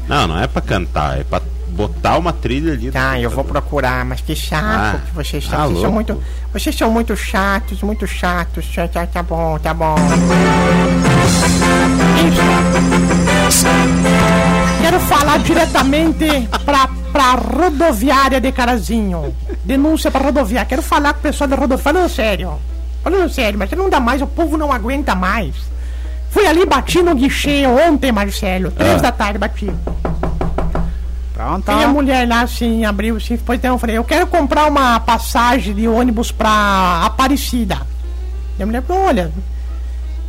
Não, 0.09 0.29
não 0.29 0.39
é 0.39 0.47
pra 0.47 0.63
cantar, 0.63 1.19
é 1.19 1.25
pra 1.25 1.43
botar 1.71 2.17
uma 2.17 2.33
trilha 2.33 2.75
ali. 2.75 2.93
Tá, 2.93 3.19
eu 3.19 3.29
vou 3.29 3.43
procurar, 3.43 4.05
mas 4.05 4.21
que 4.21 4.37
chato 4.37 4.65
ah, 4.65 5.01
que 5.05 5.13
vocês 5.13 5.43
estão. 5.43 5.59
Tá 5.59 5.67
vocês, 5.67 5.81
são 5.81 5.91
muito, 5.91 6.23
vocês 6.53 6.77
são 6.77 6.93
muito 6.93 7.17
chatos, 7.17 7.83
muito 7.83 8.07
chatos. 8.07 8.73
Tá, 8.73 8.87
tá, 8.87 9.05
tá 9.05 9.23
bom, 9.25 9.59
tá 9.59 9.75
bom. 9.75 9.97
Isso. 13.49 13.67
Quero 14.81 15.01
falar 15.01 15.39
diretamente 15.41 16.49
pra, 16.65 16.89
pra 17.13 17.33
rodoviária 17.35 18.41
de 18.41 18.51
Carazinho. 18.53 19.35
Denúncia 19.65 20.11
pra 20.11 20.21
rodoviária. 20.23 20.69
Quero 20.69 20.83
falar 20.83 21.13
com 21.15 21.21
o 21.21 21.23
pessoal 21.23 21.49
da 21.49 21.57
rodoviária. 21.57 21.83
Falando 21.93 22.09
sério. 22.11 22.53
Falando 23.03 23.29
sério, 23.31 23.59
mas 23.59 23.71
não 23.71 23.89
dá 23.89 23.99
mais, 24.01 24.21
o 24.21 24.27
povo 24.27 24.57
não 24.59 24.73
aguenta 24.73 25.15
mais. 25.15 25.55
Fui 26.31 26.47
ali, 26.47 26.65
bati 26.67 27.03
no 27.03 27.15
guichê 27.15 27.67
ontem, 27.67 28.13
Marcelo. 28.13 28.71
Três 28.71 28.99
Ah. 28.99 29.03
da 29.03 29.13
tarde 29.13 29.39
bati. 29.39 29.71
Pronto. 31.35 31.65
Tem 31.65 31.83
a 31.85 31.89
mulher 31.89 32.29
lá 32.29 32.43
assim, 32.43 32.85
abriu 32.85 33.17
assim, 33.17 33.39
foi 33.39 33.57
então 33.57 33.75
eu 33.75 33.79
falei, 33.79 33.97
eu 33.97 34.05
quero 34.05 34.27
comprar 34.27 34.67
uma 34.67 35.01
passagem 35.01 35.75
de 35.75 35.89
ônibus 35.89 36.31
pra 36.31 37.03
Aparecida. 37.07 37.79
E 38.59 38.63
a 38.63 38.67
mulher 38.67 38.83
falou, 38.83 39.05
olha, 39.07 39.33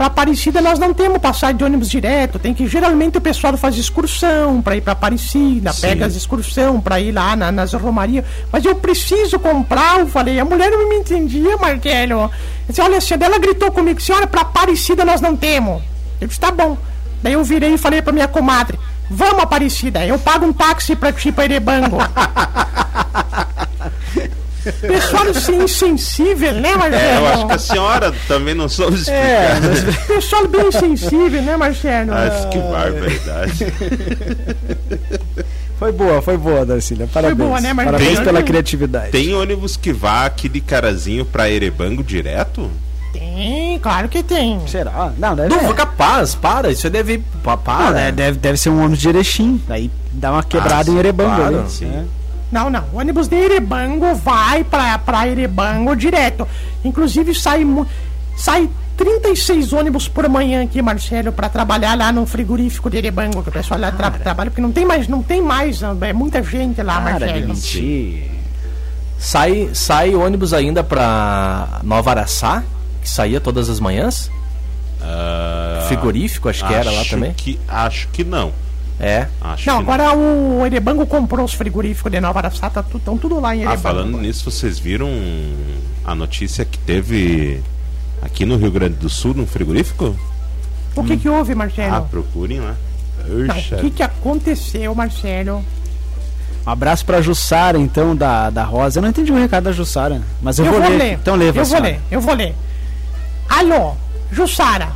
pra 0.01 0.07
Aparecida 0.07 0.61
nós 0.61 0.79
não 0.79 0.95
temos 0.95 1.19
passagem 1.19 1.55
de 1.57 1.63
ônibus 1.63 1.87
direto, 1.87 2.39
tem 2.39 2.55
que 2.55 2.65
geralmente 2.65 3.19
o 3.19 3.21
pessoal 3.21 3.55
faz 3.55 3.77
excursão 3.77 4.59
pra 4.59 4.75
ir 4.75 4.81
pra 4.81 4.93
Aparecida, 4.93 5.71
Sim. 5.71 5.81
pega 5.81 6.07
as 6.07 6.15
excursão 6.15 6.81
pra 6.81 6.99
ir 6.99 7.11
lá 7.11 7.35
na- 7.35 7.51
nas 7.51 7.71
romarias, 7.73 8.25
mas 8.51 8.65
eu 8.65 8.73
preciso 8.73 9.37
comprar, 9.37 9.99
eu 9.99 10.07
falei, 10.07 10.39
a 10.39 10.45
mulher 10.45 10.71
não 10.71 10.89
me 10.89 10.95
entendia, 10.95 11.55
Marquelo. 11.57 12.31
Disse, 12.67 12.81
olha, 12.81 12.97
a 12.97 13.01
senhora, 13.01 13.25
ela 13.27 13.37
gritou 13.37 13.71
comigo, 13.71 14.01
senhora, 14.01 14.25
pra 14.25 14.41
Aparecida 14.41 15.05
nós 15.05 15.21
não 15.21 15.35
temos. 15.37 15.83
Eu 16.19 16.27
disse, 16.27 16.39
tá 16.39 16.49
bom. 16.49 16.75
Daí 17.21 17.33
eu 17.33 17.43
virei 17.43 17.75
e 17.75 17.77
falei 17.77 18.01
pra 18.01 18.11
minha 18.11 18.27
comadre, 18.27 18.79
vamos 19.07 19.43
Aparecida, 19.43 20.03
eu 20.03 20.17
pago 20.17 20.47
um 20.47 20.51
táxi 20.53 20.95
pra 20.95 21.13
ti 21.13 21.31
pra 21.31 21.43
Erebango. 21.45 21.97
Pessoal 24.81 25.27
assim, 25.27 25.63
insensível, 25.63 26.53
né, 26.53 26.75
Marcelo? 26.75 26.95
É, 27.03 27.17
eu 27.17 27.27
acho 27.27 27.47
que 27.47 27.53
a 27.53 27.59
senhora 27.59 28.13
também 28.27 28.53
não 28.53 28.69
soube 28.69 28.95
explicar. 28.97 29.59
Pessoal 30.07 30.47
bem 30.47 30.67
insensível, 30.67 31.41
né, 31.41 31.57
Marcelo? 31.57 32.13
Acho 32.13 32.49
que 32.49 32.57
barbaridade. 32.59 33.65
Foi 35.79 35.91
boa, 35.91 36.21
foi 36.21 36.37
boa, 36.37 36.63
Darcília. 36.63 37.07
Parabéns. 37.11 37.37
boa, 37.39 37.59
né, 37.59 37.73
Marcelo? 37.73 37.97
Parabéns 37.97 38.17
Tem- 38.19 38.25
pela 38.25 38.43
criatividade. 38.43 39.09
Tem 39.11 39.33
ônibus 39.33 39.75
que 39.75 39.91
vá 39.91 40.25
aqui 40.27 40.47
de 40.47 40.61
Carazinho 40.61 41.25
pra 41.25 41.49
Erebango 41.49 42.03
direto? 42.03 42.69
Tem, 43.11 43.79
claro 43.79 44.07
que 44.07 44.21
tem. 44.21 44.61
Será? 44.67 45.11
Não, 45.17 45.35
deve 45.35 45.49
Não, 45.49 45.71
é. 45.71 45.73
capaz, 45.73 46.35
para, 46.35 46.69
isso 46.69 46.87
deve 46.87 47.13
ir. 47.13 47.23
pa- 47.43 47.53
Ah, 47.53 47.57
Para. 47.57 47.91
né, 47.95 48.11
deve, 48.11 48.37
deve 48.37 48.57
ser 48.59 48.69
um 48.69 48.77
ônibus 48.79 48.99
de 48.99 49.09
Erechim. 49.09 49.59
Daí 49.67 49.89
dá 50.11 50.31
uma 50.31 50.43
quebrada 50.43 50.91
Ah, 50.91 50.93
em 50.93 50.97
Erebango 50.99 51.35
claro, 51.35 51.59
ali. 51.61 51.69
sim. 51.71 51.85
né? 51.85 52.05
Não, 52.51 52.69
não. 52.69 52.83
O 52.93 52.97
ônibus 52.99 53.27
de 53.27 53.35
Erebango 53.35 54.13
vai 54.15 54.63
pra, 54.63 54.97
pra 54.99 55.27
Erebango 55.27 55.95
direto. 55.95 56.47
Inclusive 56.83 57.33
sai, 57.33 57.65
sai 58.35 58.69
36 58.97 59.73
ônibus 59.73 60.07
por 60.07 60.27
manhã 60.27 60.63
aqui, 60.63 60.81
Marcelo, 60.81 61.31
pra 61.31 61.49
trabalhar 61.49 61.97
lá 61.97 62.11
no 62.11 62.25
frigorífico 62.25 62.89
de 62.89 62.97
Erebango, 62.97 63.41
que 63.41 63.49
o 63.49 63.51
pessoal 63.51 63.79
lá 63.79 63.91
tra 63.91 64.11
trabalha, 64.11 64.49
porque 64.51 64.61
não 64.61 64.71
tem 64.71 64.85
mais, 64.85 65.07
não 65.07 65.23
tem 65.23 65.41
mais, 65.41 65.81
é 66.01 66.13
muita 66.13 66.43
gente 66.43 66.81
lá, 66.83 67.01
Para 67.01 67.13
de 67.17 67.25
Marcelo. 67.25 67.47
mentir. 67.47 68.31
Sai, 69.17 69.69
sai 69.73 70.13
ônibus 70.15 70.53
ainda 70.53 70.83
pra 70.83 71.79
Nova 71.83 72.11
Araçá, 72.11 72.63
que 73.01 73.09
saía 73.09 73.39
todas 73.39 73.69
as 73.69 73.79
manhãs. 73.79 74.29
Ah, 75.01 75.85
Frigorífico, 75.87 76.49
acho 76.49 76.65
que 76.65 76.73
era 76.73 76.91
lá 76.91 77.03
também. 77.05 77.33
Que, 77.33 77.59
acho 77.67 78.07
que 78.09 78.23
não. 78.23 78.51
É. 79.03 79.27
Acho 79.41 79.67
Não, 79.67 79.77
que 79.83 79.91
agora 79.91 80.13
o 80.15 80.63
Erebango 80.63 81.07
comprou 81.07 81.43
os 81.43 81.55
frigoríficos 81.55 82.11
de 82.11 82.21
Nova 82.21 82.37
Araçá, 82.37 82.67
estão 82.67 83.17
tudo 83.17 83.39
lá 83.39 83.55
em 83.55 83.61
Ah, 83.61 83.73
Erebango. 83.73 83.81
falando 83.81 84.17
nisso, 84.19 84.49
vocês 84.51 84.77
viram 84.77 85.09
a 86.05 86.13
notícia 86.13 86.63
que 86.63 86.77
teve 86.77 87.61
aqui 88.21 88.45
no 88.45 88.57
Rio 88.57 88.69
Grande 88.69 88.97
do 88.97 89.09
Sul, 89.09 89.33
num 89.33 89.47
frigorífico? 89.47 90.15
O 90.95 91.03
que 91.03 91.17
que 91.17 91.27
houve, 91.27 91.55
Marcelo? 91.55 91.95
Ah, 91.95 92.01
procurem 92.01 92.59
lá. 92.59 92.75
Não, 93.25 93.77
o 93.79 93.81
que 93.81 93.89
que 93.89 94.03
aconteceu, 94.03 94.93
Marcelo? 94.93 95.65
Um 96.65 96.69
abraço 96.69 97.03
pra 97.03 97.21
Jussara, 97.21 97.79
então, 97.79 98.15
da, 98.15 98.51
da 98.51 98.63
Rosa. 98.63 98.99
Eu 98.99 99.01
não 99.01 99.09
entendi 99.09 99.31
o 99.31 99.35
recado 99.35 99.63
da 99.63 99.71
Jussara, 99.71 100.21
mas 100.43 100.59
eu, 100.59 100.65
vou, 100.65 100.77
ler. 100.79 101.13
Então 101.13 101.35
lê, 101.35 101.49
Eu 101.49 101.53
vou 101.65 101.79
ler, 101.79 101.99
eu 102.11 102.21
vou 102.21 102.35
ler. 102.35 102.55
Alô, 103.49 103.95
Jussara, 104.31 104.89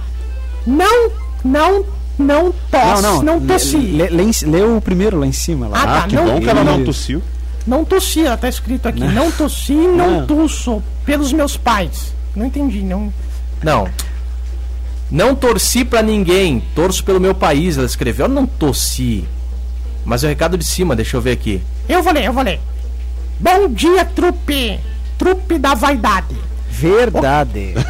não, 0.65 1.11
não, 1.43 1.85
não 2.17 2.53
tosse, 2.71 3.01
Não, 3.01 3.23
não, 3.23 3.39
não. 3.39 3.47
tossi. 3.47 3.77
Lê, 3.77 4.07
lê, 4.09 4.23
lê 4.45 4.61
o 4.63 4.81
primeiro 4.81 5.19
lá 5.19 5.27
em 5.27 5.31
cima. 5.31 5.67
Lá. 5.67 5.77
Ah, 5.77 5.83
Ah, 5.83 6.01
tá, 6.01 6.07
que 6.07 6.15
não- 6.15 6.25
bom 6.25 6.39
que 6.41 6.49
ela 6.49 6.63
não 6.63 6.83
tossiu. 6.83 7.21
Não 7.67 7.83
tossi, 7.83 8.25
ela 8.25 8.37
tá 8.37 8.47
escrito 8.47 8.87
aqui. 8.87 9.03
Não 9.03 9.31
tossi, 9.31 9.73
não, 9.73 10.19
Não. 10.21 10.27
tusso 10.27 10.81
pelos 11.05 11.33
meus 11.33 11.57
pais. 11.57 12.13
Não 12.35 12.45
entendi, 12.45 12.81
não. 12.83 13.11
Não. 13.63 13.87
Não 15.09 15.35
torci 15.35 15.83
pra 15.85 16.01
ninguém, 16.01 16.63
torço 16.75 17.03
pelo 17.03 17.19
meu 17.19 17.33
país, 17.35 17.77
ela 17.77 17.85
escreveu. 17.85 18.25
Ela 18.25 18.33
não 18.33 18.45
tossi. 18.45 19.25
Mas 20.03 20.23
é 20.23 20.27
o 20.27 20.29
recado 20.29 20.57
de 20.57 20.65
cima, 20.65 20.95
deixa 20.95 21.17
eu 21.17 21.21
ver 21.21 21.31
aqui. 21.31 21.61
Eu 21.89 22.03
vou 22.03 22.13
ler, 22.13 22.25
eu 22.25 22.33
vou 22.33 22.43
ler. 22.43 22.59
Bom 23.39 23.67
dia, 23.69 24.05
trupe. 24.05 24.79
Trupe 25.17 25.57
da 25.57 25.73
vaidade. 25.73 26.35
Verdade. 26.69 27.73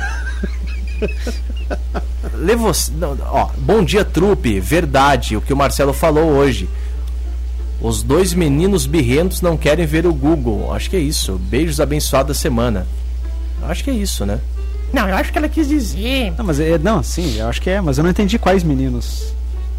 não, 2.97 3.17
ó, 3.25 3.49
bom 3.57 3.83
dia, 3.83 4.03
trupe. 4.05 4.59
Verdade, 4.59 5.37
o 5.37 5.41
que 5.41 5.53
o 5.53 5.57
Marcelo 5.57 5.93
falou 5.93 6.29
hoje. 6.31 6.69
Os 7.81 8.01
dois 8.01 8.33
meninos 8.33 8.85
birrentos 8.85 9.41
não 9.41 9.57
querem 9.57 9.85
ver 9.85 10.05
o 10.07 10.13
Google. 10.13 10.73
Acho 10.73 10.89
que 10.89 10.95
é 10.95 10.99
isso. 10.99 11.33
Beijos 11.33 11.79
abençoados 11.79 12.35
da 12.35 12.41
semana. 12.41 12.87
Acho 13.63 13.83
que 13.83 13.89
é 13.89 13.93
isso, 13.93 14.25
né? 14.25 14.39
Não, 14.93 15.09
eu 15.09 15.15
acho 15.15 15.31
que 15.31 15.37
ela 15.37 15.49
quis 15.49 15.67
dizer. 15.67 16.33
Não, 16.37 16.45
mas 16.45 16.59
é, 16.59 16.77
não, 16.77 17.03
sim, 17.03 17.37
eu 17.37 17.47
acho 17.47 17.61
que 17.61 17.69
é, 17.69 17.81
mas 17.81 17.97
eu 17.97 18.03
não 18.03 18.11
entendi 18.11 18.39
quais 18.39 18.63
meninos. 18.63 19.33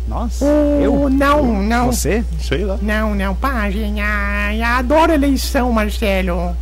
Nós? 0.07 0.41
O... 0.41 0.45
Eu? 0.81 1.09
Não, 1.09 1.63
não. 1.63 1.87
Você? 1.87 2.25
Sei 2.41 2.65
lá. 2.65 2.79
Não, 2.81 3.15
não, 3.15 3.35
página. 3.35 4.03
Adoro 4.79 5.13
eleição, 5.13 5.73
Marcelo. 5.73 6.55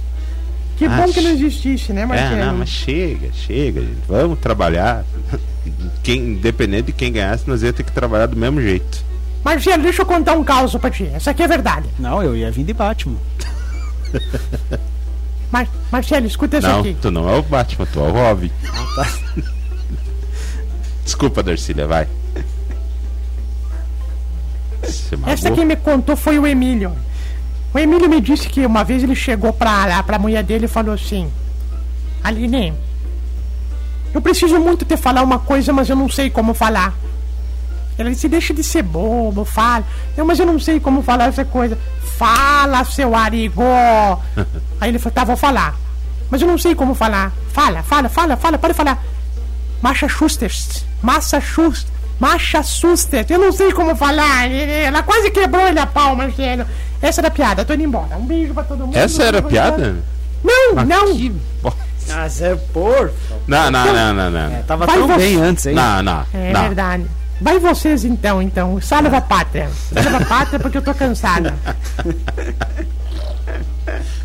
Que 0.77 0.87
Ah, 0.87 0.97
bom 0.97 1.13
que 1.13 1.21
não 1.21 1.31
existisse, 1.31 1.93
né, 1.93 2.07
Marcelo? 2.07 2.37
É, 2.37 2.47
não, 2.47 2.57
mas 2.59 2.69
chega, 2.69 3.29
chega, 3.33 3.81
gente. 3.81 3.99
Vamos 4.09 4.39
trabalhar. 4.39 5.05
Quem, 6.03 6.21
independente 6.33 6.87
de 6.87 6.93
quem 6.93 7.13
ganhasse, 7.13 7.49
nós 7.49 7.63
ia 7.63 7.73
ter 7.73 7.83
que 7.83 7.93
trabalhar 7.93 8.27
do 8.27 8.37
mesmo 8.37 8.61
jeito. 8.61 9.05
Marcelo, 9.45 9.83
deixa 9.83 10.03
eu 10.03 10.07
contar 10.07 10.33
um 10.35 10.45
caos 10.45 10.75
pra 10.77 10.91
ti. 10.91 11.09
Essa 11.13 11.31
aqui 11.31 11.43
é 11.43 11.49
verdade. 11.49 11.87
Não, 11.99 12.23
eu 12.23 12.37
ia 12.37 12.51
vir 12.51 12.65
de 12.65 12.73
Batman. 12.73 13.19
Mar... 15.53 15.69
Marcelo, 15.93 16.27
escuta 16.27 16.57
essa 16.57 16.69
Não, 16.69 16.81
aqui. 16.81 16.97
tu 17.01 17.11
não 17.11 17.29
é 17.29 17.37
o 17.37 17.43
Batman, 17.43 17.87
tu 17.87 18.01
é 18.01 18.03
o 18.03 18.11
Robin. 18.11 18.51
Desculpa, 21.05 21.43
Darcília, 21.43 21.87
vai. 21.87 22.09
Essa 25.27 25.51
quem 25.51 25.65
me 25.65 25.77
contou 25.77 26.17
foi 26.17 26.39
o 26.39 26.47
Emílio. 26.47 26.93
O 27.73 27.79
Emílio 27.79 28.09
me 28.09 28.21
disse 28.21 28.49
que 28.49 28.65
uma 28.65 28.85
vez 28.85 29.03
ele 29.03 29.15
chegou 29.15 29.53
pra, 29.53 30.03
pra 30.03 30.19
mulher 30.19 30.43
dele 30.43 30.67
e 30.67 30.69
falou 30.69 30.95
assim: 30.95 31.31
Aline, 32.23 32.73
eu 34.15 34.23
preciso 34.23 34.61
muito 34.61 34.85
te 34.85 34.97
falar 34.97 35.23
uma 35.23 35.41
coisa, 35.41 35.73
mas 35.73 35.91
eu 35.91 35.97
não 35.97 36.09
sei 36.09 36.31
como 36.31 36.55
falar. 36.55 36.95
Ela 37.99 38.11
disse: 38.11 38.29
Deixa 38.29 38.55
de 38.55 38.63
ser 38.63 38.83
bobo, 38.83 39.45
fala. 39.45 39.85
Não, 40.17 40.25
mas 40.25 40.39
eu 40.39 40.47
não 40.47 40.59
sei 40.59 40.79
como 40.79 41.03
falar 41.03 41.27
essa 41.27 41.45
coisa. 41.45 41.77
Fala, 42.17 42.85
seu 42.85 43.15
Arigo. 43.15 43.63
Aí 44.81 44.91
ele 44.91 45.01
falou: 45.01 45.15
Tá, 45.15 45.25
vou 45.25 45.37
falar. 45.37 45.75
Mas 46.31 46.41
eu 46.41 46.49
não 46.49 46.57
sei 46.57 46.75
como 46.75 46.95
falar. 46.95 47.33
Fala, 47.53 47.83
fala, 47.83 48.09
fala, 48.09 48.37
fala, 48.37 48.57
pode 48.57 48.75
falar. 48.75 49.03
Massachusetts. 49.83 50.87
Massachusetts. 51.03 51.93
Massachusetts. 52.19 53.31
Eu 53.31 53.39
não 53.39 53.53
sei 53.53 53.73
como 53.73 53.95
falar. 53.97 54.51
Ela 54.51 55.03
quase 55.03 55.31
quebrou 55.31 55.67
ele 55.67 55.79
a 55.79 55.87
pau, 55.87 56.15
Marcelo. 56.17 56.65
Essa 57.03 57.21
era 57.21 57.29
a 57.29 57.31
piada. 57.31 57.65
Tô 57.65 57.75
indo 57.75 57.83
embora. 57.83 58.17
Um 58.17 58.25
beijo 58.25 58.55
pra 58.55 58.63
todo 58.63 58.87
mundo. 58.87 58.97
Essa 58.97 59.25
era 59.25 59.41
a 59.41 59.43
piada? 59.43 59.97
Não, 60.43 60.75
não. 60.85 61.07
Ah, 62.13 62.29
Zé, 62.29 62.55
por. 62.73 63.13
Não, 63.47 63.71
não, 63.71 63.85
não, 63.93 64.15
não, 64.15 64.31
não. 64.31 64.63
Tava 64.65 64.87
Vai 64.87 64.97
tão 64.99 65.07
você. 65.09 65.17
bem 65.19 65.41
antes, 65.41 65.67
hein? 65.67 65.75
Não, 65.75 66.03
não, 66.03 66.25
É 66.35 66.53
não. 66.53 66.63
verdade. 66.63 67.05
Vai 67.41 67.59
vocês 67.59 68.05
então, 68.05 68.41
então. 68.41 68.81
Salva 68.81 69.17
a 69.17 69.21
pátria. 69.21 69.69
Salva 69.93 70.19
a 70.19 70.25
pátria 70.25 70.59
porque 70.61 70.79
eu 70.79 70.83
tô 70.83 70.95
cansada. 70.95 71.55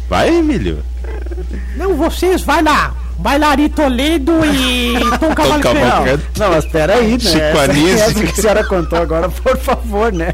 Vai, 0.10 0.30
Emílio. 0.36 0.84
Não, 1.76 1.96
vocês, 1.96 2.42
vai 2.42 2.62
lá. 2.64 2.94
Vai 3.22 3.38
lá, 3.38 3.50
Toledo 3.76 4.32
e 4.46 4.94
Tom 5.20 5.36
Cavalcante. 5.36 6.24
Não, 6.38 6.52
mas 6.52 6.66
peraí, 6.68 7.12
né? 7.12 7.20
Chico 7.20 7.38
Essa, 7.38 7.62
Anísio. 7.64 8.00
essa 8.00 8.14
que 8.14 8.24
a 8.32 8.34
senhora 8.42 8.64
contou 8.64 9.02
agora, 9.02 9.28
por 9.28 9.58
favor, 9.58 10.14
né? 10.14 10.34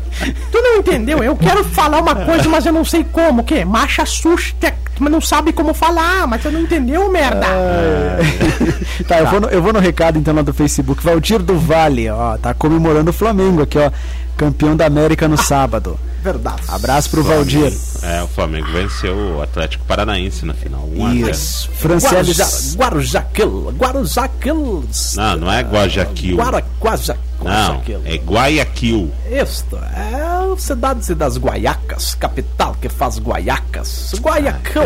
Não 0.76 0.82
entendeu? 0.82 1.24
Eu 1.24 1.36
quero 1.38 1.64
falar 1.64 2.02
uma 2.02 2.14
coisa, 2.14 2.50
mas 2.50 2.66
eu 2.66 2.74
não 2.74 2.84
sei 2.84 3.06
como. 3.06 3.42
O 3.42 3.46
quê? 3.46 3.64
Macha 3.64 4.04
assusta, 4.04 4.74
mas 5.00 5.12
não 5.12 5.22
sabe 5.22 5.54
como 5.54 5.74
falar. 5.74 6.28
Mas 6.28 6.42
você 6.42 6.50
não 6.50 6.62
entendeu, 6.62 7.10
merda? 7.10 7.46
Tá, 9.08 9.20
eu, 9.20 9.28
vou 9.28 9.42
no, 9.42 9.48
eu 9.50 9.62
vou 9.62 9.74
no 9.74 9.80
recado 9.80 10.18
então 10.18 10.34
lá 10.34 10.42
do 10.42 10.54
Facebook. 10.54 11.04
Valdir 11.04 11.40
do 11.40 11.60
Vale, 11.60 12.10
ó, 12.10 12.38
tá 12.38 12.54
comemorando 12.54 13.12
o 13.12 13.14
Flamengo 13.14 13.62
aqui, 13.62 13.78
ó. 13.78 13.92
Campeão 14.38 14.76
da 14.76 14.86
América 14.86 15.28
no 15.28 15.38
sábado. 15.38 16.00
Verdade. 16.24 16.64
Abraço 16.70 17.10
pro 17.10 17.24
Valdir. 17.24 17.72
É, 18.02 18.24
o 18.24 18.28
Flamengo 18.28 18.68
venceu 18.72 19.16
o 19.16 19.42
Atlético 19.42 19.86
Paranaense 19.86 20.46
na 20.46 20.54
final. 20.54 20.90
1 20.96 21.06
a 21.06 21.10
0. 21.14 21.30
Isso. 21.30 21.70
Franciele. 21.72 22.34
Guarujaquil. 22.76 23.74
Guarujaquil. 23.78 24.86
Não, 25.16 25.38
não 25.38 25.52
é 25.52 25.62
Guajaquil. 25.62 26.38
Guara, 26.38 26.64
Guaja, 26.82 27.18
Não, 27.46 27.76
Guajaquil. 27.78 28.02
é 28.06 28.16
Guayaquil. 28.18 29.12
Isto 29.32 29.78
é 29.78 30.22
a 30.22 30.56
cidade 30.58 31.14
das 31.16 31.38
Guaiacas, 31.38 32.16
capital 32.16 32.76
que 32.82 32.90
faz 32.90 33.20
Guaiacas. 33.20 34.14
Ah, 34.14 34.20
Guayaquil, 34.22 34.82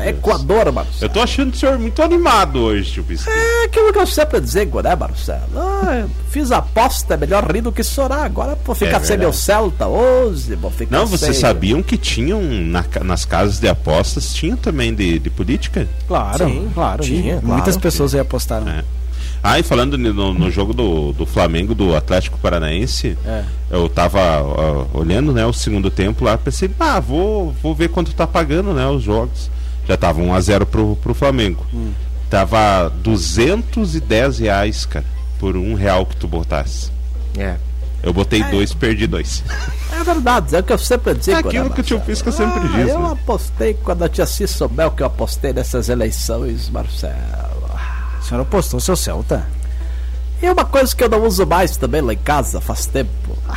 de. 0.00 0.08
Equador, 0.08 0.72
Marcelo. 0.72 0.96
Eu 1.00 1.08
tô 1.08 1.20
achando 1.20 1.52
o 1.52 1.56
senhor 1.56 1.78
muito 1.78 2.02
animado 2.02 2.58
hoje, 2.60 2.92
tio 2.92 3.04
Pisquinho. 3.04 3.34
É 3.36 3.64
aquilo 3.64 3.92
que 3.92 3.98
eu 3.98 4.06
sempre 4.06 4.40
digo, 4.40 4.80
né, 4.80 4.94
Marcelo? 4.96 5.40
Ah, 5.56 6.06
fiz 6.28 6.50
aposta, 6.52 7.14
é 7.14 7.16
melhor 7.16 7.50
rir 7.50 7.60
do 7.62 7.72
que 7.72 7.82
chorar. 7.82 8.24
Agora 8.24 8.56
vou 8.64 8.74
ficar 8.74 9.00
É 9.00 9.04
sem 9.04 9.18
meu. 9.18 9.32
Celta 9.32 9.86
hoje, 9.86 10.54
vou 10.56 10.70
ficar 10.70 10.96
Não, 10.98 11.06
vocês 11.06 11.32
sem... 11.36 11.40
sabiam 11.40 11.82
que 11.82 11.96
tinham 11.96 12.42
na 12.42 12.84
nas 13.04 13.24
casas 13.24 13.58
de 13.58 13.68
apostas, 13.68 14.32
tinham 14.34 14.56
também 14.56 14.94
de, 14.94 15.18
de 15.18 15.30
política? 15.30 15.86
Claro, 16.06 16.46
Sim, 16.46 16.70
claro. 16.74 17.02
tinha, 17.02 17.40
claro. 17.40 17.46
Muitas 17.46 17.76
pessoas 17.76 18.14
aí 18.14 18.20
apostaram. 18.20 18.68
É. 18.68 18.84
Ah, 19.42 19.58
e 19.58 19.62
falando 19.62 19.96
no, 19.96 20.34
no 20.34 20.50
jogo 20.50 20.74
do, 20.74 21.12
do 21.12 21.24
Flamengo, 21.24 21.74
do 21.74 21.96
Atlético 21.96 22.38
Paranaense, 22.38 23.16
É. 23.24 23.42
eu 23.70 23.88
tava 23.88 24.20
ó, 24.42 24.86
olhando 24.92 25.32
né, 25.32 25.46
o 25.46 25.52
segundo 25.52 25.90
tempo 25.90 26.24
lá, 26.24 26.36
pensei, 26.36 26.70
ah, 26.78 27.00
vou, 27.00 27.54
vou 27.62 27.74
ver 27.74 27.88
quanto 27.88 28.12
tá 28.14 28.26
pagando 28.26 28.74
né, 28.74 28.86
os 28.86 29.02
jogos. 29.02 29.50
Já 29.88 29.96
tava 29.96 30.20
1x0 30.20 30.66
pro, 30.66 30.96
pro 30.96 31.14
Flamengo. 31.14 31.66
Hum. 31.72 31.92
Tava 32.28 32.90
210 33.02 34.38
reais, 34.38 34.84
cara, 34.86 35.04
por 35.38 35.56
um 35.56 35.74
real 35.74 36.04
que 36.06 36.16
tu 36.16 36.28
botasse. 36.28 36.90
É. 37.36 37.56
Eu 38.02 38.12
botei 38.14 38.42
dois, 38.44 38.72
perdi 38.72 39.06
dois. 39.06 39.42
É 39.92 40.02
verdade, 40.04 40.56
é 40.56 40.60
o 40.60 40.62
que 40.62 40.72
eu 40.72 40.78
sempre 40.78 41.12
digo. 41.14 41.36
É 41.36 41.40
aquilo 41.40 41.64
né, 41.64 41.70
que 41.74 41.80
o 41.80 41.84
tio? 41.84 42.00
Pisca 42.00 42.30
sempre 42.32 42.60
Ah, 42.64 42.76
diz, 42.76 42.88
Eu 42.88 42.98
né? 43.00 43.10
apostei 43.12 43.74
quando 43.74 44.02
a 44.04 44.08
tia 44.08 44.24
Cis 44.24 44.50
souber 44.50 44.90
que 44.92 45.02
eu 45.02 45.06
apostei 45.06 45.52
nessas 45.52 45.88
eleições, 45.88 46.70
Marcelo. 46.70 47.14
A 48.20 48.22
senhora 48.22 48.42
apostou 48.42 48.78
seu 48.80 48.94
Celta? 48.96 49.46
E 50.42 50.48
uma 50.48 50.64
coisa 50.64 50.94
que 50.94 51.02
eu 51.04 51.08
não 51.08 51.24
uso 51.26 51.46
mais 51.46 51.76
também 51.76 52.00
lá 52.00 52.12
em 52.12 52.18
casa 52.18 52.60
faz 52.60 52.86
tempo. 52.86 53.36
Ah, 53.48 53.56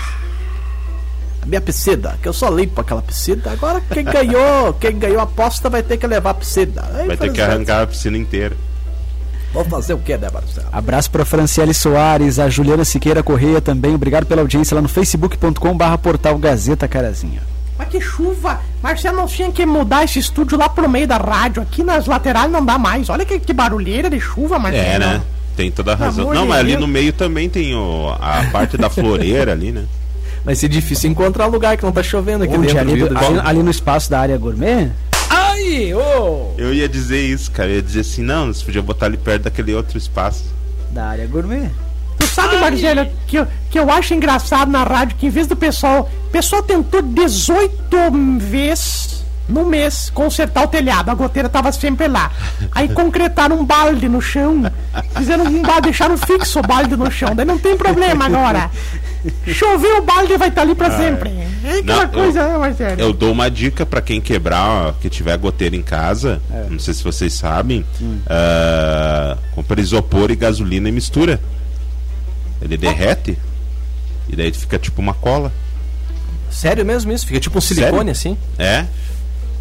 A 1.42 1.46
minha 1.46 1.62
piscina, 1.62 2.18
que 2.22 2.28
eu 2.28 2.34
só 2.34 2.50
limpo 2.50 2.82
aquela 2.82 3.02
piscina. 3.02 3.42
Agora 3.52 3.82
quem 3.92 4.04
ganhou, 4.04 4.74
quem 4.74 4.98
ganhou 4.98 5.20
a 5.20 5.24
aposta 5.24 5.70
vai 5.70 5.84
ter 5.84 5.98
que 5.98 6.08
levar 6.08 6.32
a 6.32 6.34
piscina. 6.34 6.84
Aí, 6.94 7.08
Vai 7.08 7.18
ter 7.18 7.32
que 7.32 7.42
arrancar 7.42 7.82
a 7.84 7.88
piscina 7.88 8.18
inteira. 8.18 8.56
Vamos 9.54 9.70
fazer 9.70 9.94
o 9.94 10.00
que, 10.00 10.18
né, 10.18 10.30
Marcelo? 10.34 10.68
Abraço 10.72 11.12
pra 11.12 11.24
Franciele 11.24 11.74
Soares, 11.76 12.40
a 12.40 12.50
Juliana 12.50 12.84
Siqueira 12.84 13.22
Correia 13.22 13.62
também. 13.62 13.94
Obrigado 13.94 14.26
pela 14.26 14.42
audiência 14.42 14.74
lá 14.74 14.82
no 14.82 14.90
facebook.com 14.90 15.78
barra 15.78 15.98
portal 15.98 16.38
Gazeta 16.40 16.88
Carazinha. 16.88 17.42
Mas 17.78 17.88
que 17.90 18.02
chuva! 18.02 18.60
Marcelo, 18.84 19.16
não 19.16 19.28
tinha 19.28 19.50
que 19.50 19.66
mudar 19.66 20.04
esse 20.04 20.20
estúdio 20.20 20.58
lá 20.58 20.68
pro 20.68 20.90
meio 20.90 21.08
da 21.08 21.16
rádio. 21.18 21.62
Aqui 21.64 21.82
nas 21.84 22.06
laterais 22.06 22.52
não 22.52 22.64
dá 22.64 22.78
mais. 22.78 23.10
Olha 23.10 23.26
que, 23.26 23.40
que 23.40 23.54
barulheira 23.54 24.10
de 24.10 24.20
chuva, 24.20 24.60
Marcelo. 24.60 24.86
É, 24.86 25.00
né? 25.00 25.22
Tem 25.56 25.72
toda 25.72 25.94
a 25.94 25.96
razão. 25.96 26.26
amor 26.26 26.36
Não, 26.36 26.46
mas 26.46 26.60
ali 26.60 26.76
no 26.76 26.86
meio 26.86 27.14
também 27.14 27.48
tem 27.50 27.74
o, 27.74 28.10
a 28.20 28.44
parte 28.52 28.76
da 28.76 28.90
floreira 28.90 29.54
ali, 29.54 29.72
né? 29.72 29.86
Vai 30.44 30.54
ser 30.56 30.68
difícil 30.68 31.10
encontrar 31.10 31.46
lugar 31.46 31.78
que 31.78 31.84
não 31.84 31.94
tá 31.94 32.04
chovendo 32.04 32.44
aqui 32.44 32.54
Onde? 32.58 32.68
dentro. 32.74 32.82
Ali, 32.82 33.00
do- 33.00 33.18
ali, 33.18 33.40
ali 33.46 33.64
no 33.64 33.72
espaço 33.72 34.12
da 34.12 34.20
área 34.20 34.38
gourmet? 34.38 34.92
Ai, 35.30 35.94
ô! 35.94 36.52
Eu 36.58 36.74
ia 36.74 36.90
dizer 36.90 37.22
isso, 37.22 37.50
cara. 37.52 37.70
Eu 37.70 37.76
ia 37.76 37.82
dizer 37.82 38.02
assim, 38.02 38.22
não, 38.22 38.48
você 38.48 38.66
podia 38.66 38.82
botar 38.82 39.06
ali 39.06 39.16
perto 39.16 39.44
daquele 39.44 39.74
outro 39.74 39.98
espaço. 39.98 40.44
Da 40.92 41.06
área 41.06 41.26
gourmet. 41.26 41.70
Sabe, 42.34 42.58
Marcelo, 42.58 43.08
que 43.28 43.38
eu, 43.38 43.48
que 43.70 43.80
eu 43.80 43.90
acho 43.92 44.14
engraçado 44.14 44.70
na 44.72 44.84
rádio 44.84 45.16
que 45.18 45.28
em 45.28 45.30
vez 45.30 45.48
do 45.48 45.56
pessoal. 45.56 46.10
O 46.28 46.30
pessoal 46.32 46.64
tentou 46.64 47.02
18 47.02 47.70
vezes 48.40 49.24
no 49.48 49.66
mês 49.66 50.10
consertar 50.10 50.64
o 50.64 50.68
telhado. 50.68 51.10
A 51.12 51.14
goteira 51.14 51.48
tava 51.50 51.72
sempre 51.72 52.08
lá. 52.08 52.32
Aí 52.72 52.90
concretaram 52.90 53.60
um 53.60 53.66
balde 53.66 54.08
no 54.10 54.22
chão. 54.22 54.64
Fizeram 55.16 55.46
um 55.46 55.62
balde, 55.62 55.82
deixaram 55.84 56.18
fixo 56.18 56.60
o 56.60 56.62
balde 56.64 56.96
no 56.96 57.12
chão. 57.12 57.36
Daí 57.36 57.46
não 57.46 57.60
tem 57.60 57.78
problema 57.78 58.26
agora. 58.26 58.72
Choveu 59.48 60.00
o 60.00 60.02
balde 60.02 60.36
vai 60.38 60.50
estar 60.50 60.62
ali 60.64 60.76
pra 60.76 60.92
sempre. 60.98 61.30
É 61.64 61.80
aquela 61.80 62.04
Não, 62.06 62.10
coisa, 62.10 62.40
eu- 62.42 62.50
né, 62.52 62.58
Marcelo? 62.58 63.00
Eu 63.02 63.14
dou 63.14 63.32
uma 63.32 63.50
dica 63.50 63.86
pra 63.86 64.02
quem 64.02 64.20
quebrar, 64.20 64.68
ó, 64.68 64.92
que 64.94 65.10
tiver 65.10 65.38
goteira 65.38 65.76
em 65.76 65.82
casa. 65.82 66.42
É. 66.52 66.66
Não 66.70 66.80
sei 66.80 66.94
se 66.94 67.04
vocês 67.04 67.34
sabem. 67.34 67.86
Hum. 68.02 68.18
ah, 68.28 69.38
compra 69.56 69.80
isopor 69.80 70.30
e 70.32 70.36
gasolina 70.36 70.90
e 70.90 70.92
mistura. 70.92 71.40
Ele 72.64 72.78
derrete. 72.78 73.38
E 74.30 74.36
daí 74.36 74.52
fica 74.54 74.80
tipo 74.80 75.02
uma 75.02 75.14
cola. 75.14 75.52
Sério 76.50 76.86
mesmo 76.86 77.12
isso? 77.12 77.26
Fica 77.28 77.40
tipo 77.40 77.58
um 77.58 77.62
silicone 77.62 78.12
assim? 78.12 78.38
É. 78.58 78.86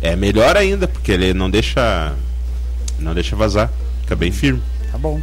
É 0.01 0.15
melhor 0.17 0.57
ainda, 0.57 0.87
porque 0.87 1.11
ele 1.13 1.33
não 1.35 1.51
deixa. 1.51 2.15
Não 2.99 3.15
deixa 3.15 3.35
vazar. 3.35 3.71
Fica 4.03 4.15
bem 4.15 4.31
firme. 4.31 4.63
Tá 4.91 4.99
bom. 4.99 5.21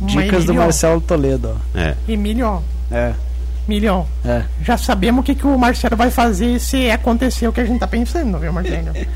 Dicas 0.00 0.44
do 0.44 0.54
Marcelo 0.54 1.00
Toledo. 1.00 1.58
ó. 1.74 1.78
É. 1.78 1.94
Emílio, 2.08 2.62
É, 2.90 3.14
Emílio, 3.66 4.06
é. 4.24 4.44
já 4.62 4.76
sabemos 4.76 5.20
o 5.20 5.24
que, 5.24 5.34
que 5.34 5.46
o 5.46 5.58
Marcelo 5.58 5.96
vai 5.96 6.10
fazer 6.10 6.60
se 6.60 6.90
acontecer 6.90 7.48
o 7.48 7.52
que 7.52 7.60
a 7.60 7.64
gente 7.64 7.80
tá 7.80 7.86
pensando, 7.86 8.38
viu, 8.38 8.52
Marcelo? 8.52 8.92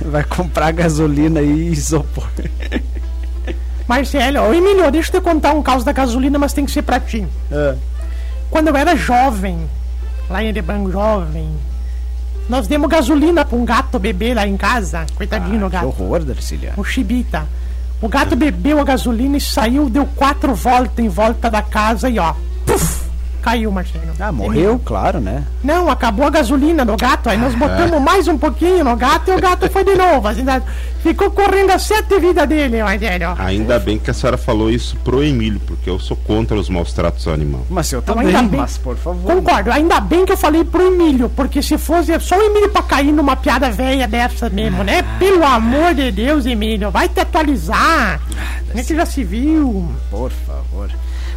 Vai 0.00 0.24
comprar 0.24 0.72
gasolina 0.72 1.40
e 1.40 1.68
isopor. 1.72 2.28
Marcelo, 3.86 4.40
ô 4.48 4.54
Emílio, 4.54 4.90
deixa 4.90 5.14
eu 5.14 5.20
te 5.20 5.24
contar 5.24 5.52
um 5.52 5.62
caso 5.62 5.84
da 5.84 5.92
gasolina, 5.92 6.38
mas 6.38 6.52
tem 6.52 6.64
que 6.64 6.70
ser 6.72 6.82
pra 6.82 6.98
ti. 6.98 7.26
É. 7.50 7.74
Quando 8.50 8.68
eu 8.68 8.76
era 8.76 8.96
jovem, 8.96 9.58
lá 10.30 10.42
em 10.42 10.48
Erebango, 10.48 10.90
jovem, 10.90 11.50
nós 12.48 12.66
demos 12.66 12.88
gasolina 12.88 13.44
pra 13.44 13.56
um 13.58 13.64
gato 13.64 13.98
bebê 13.98 14.32
lá 14.32 14.46
em 14.46 14.56
casa. 14.56 15.04
Coitadinho 15.14 15.60
do 15.60 15.66
Que 15.66 15.72
gato. 15.72 15.86
horror, 15.86 16.24
Darcília. 16.24 16.72
O 16.76 16.84
Chibita. 16.84 17.46
O 18.00 18.08
gato 18.08 18.34
bebeu 18.36 18.80
a 18.80 18.84
gasolina 18.84 19.36
e 19.36 19.40
saiu, 19.40 19.88
deu 19.88 20.06
quatro 20.16 20.54
voltas 20.54 20.98
em 21.04 21.08
volta 21.08 21.50
da 21.50 21.62
casa 21.62 22.08
e 22.08 22.18
ó. 22.18 22.34
Puf! 22.66 23.03
Caiu, 23.44 23.70
Marcelo. 23.70 24.04
Ah, 24.18 24.32
morreu, 24.32 24.80
claro, 24.82 25.20
né? 25.20 25.44
Não, 25.62 25.90
acabou 25.90 26.26
a 26.26 26.30
gasolina 26.30 26.82
no 26.82 26.96
gato. 26.96 27.28
Aí 27.28 27.36
Ah. 27.36 27.40
nós 27.40 27.54
botamos 27.54 28.00
mais 28.00 28.26
um 28.26 28.38
pouquinho 28.38 28.82
no 28.82 28.96
gato 28.96 29.30
e 29.30 29.34
o 29.36 29.40
gato 29.40 29.70
foi 29.70 29.84
de 29.84 29.94
novo. 29.94 30.26
Assim, 30.26 30.42
né? 30.42 30.62
ficou 31.02 31.30
correndo 31.30 31.70
a 31.70 31.78
sete 31.78 32.18
vidas 32.18 32.48
dele, 32.48 32.82
Marcelo. 32.82 33.34
Ainda 33.38 33.78
bem 33.78 33.98
que 33.98 34.10
a 34.10 34.14
senhora 34.14 34.38
falou 34.38 34.70
isso 34.70 34.96
pro 35.04 35.22
Emílio, 35.22 35.60
porque 35.66 35.90
eu 35.90 35.98
sou 36.00 36.16
contra 36.16 36.56
os 36.56 36.70
maus 36.70 36.94
tratos 36.94 37.28
ao 37.28 37.34
animal. 37.34 37.60
Mas 37.68 37.92
eu 37.92 37.98
Então, 37.98 38.14
também, 38.14 38.34
ainda 38.34 38.48
bem- 38.48 38.60
mas 38.60 38.78
por 38.78 38.96
favor. 38.96 39.30
Concordo, 39.34 39.70
ainda 39.70 40.00
bem 40.00 40.24
que 40.24 40.32
eu 40.32 40.36
falei 40.38 40.64
pro 40.64 40.80
Emílio, 40.86 41.28
porque 41.36 41.60
se 41.60 41.76
fosse 41.76 42.18
só 42.20 42.38
o 42.38 42.42
Emílio 42.42 42.70
pra 42.70 42.80
cair 42.82 43.12
numa 43.12 43.36
piada 43.36 43.70
velha 43.70 44.08
dessa 44.08 44.48
mesmo, 44.48 44.82
né? 44.82 45.02
Pelo 45.18 45.44
amor 45.44 45.92
de 45.92 46.10
Deus, 46.10 46.46
Emílio, 46.46 46.90
vai 46.90 47.06
te 47.06 47.20
atualizar. 47.20 48.18
Nem 48.74 48.82
que 48.82 48.96
já 48.96 49.04
se 49.04 49.22
viu. 49.22 49.86
Por 50.10 50.30
favor. 50.30 50.88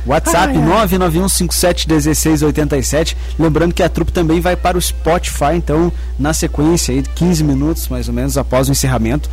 WhatsApp 0.08 0.58
Ai, 0.58 0.64
ai. 0.64 0.88
991571687. 0.88 3.16
Lembrando 3.38 3.74
que 3.74 3.84
a 3.84 3.90
trupe 3.90 4.12
também 4.12 4.40
vai 4.40 4.56
para 4.56 4.78
o 4.78 4.82
Spotify, 4.82 5.56
então 5.56 5.92
na 6.18 6.34
sequência 6.34 6.94
aí, 6.94 7.04
15 7.04 7.44
minutos 7.44 7.88
mais 7.90 8.08
ou 8.08 8.14
menos 8.14 8.38
após 8.38 8.70
o 8.70 8.72
encerramento, 8.72 9.30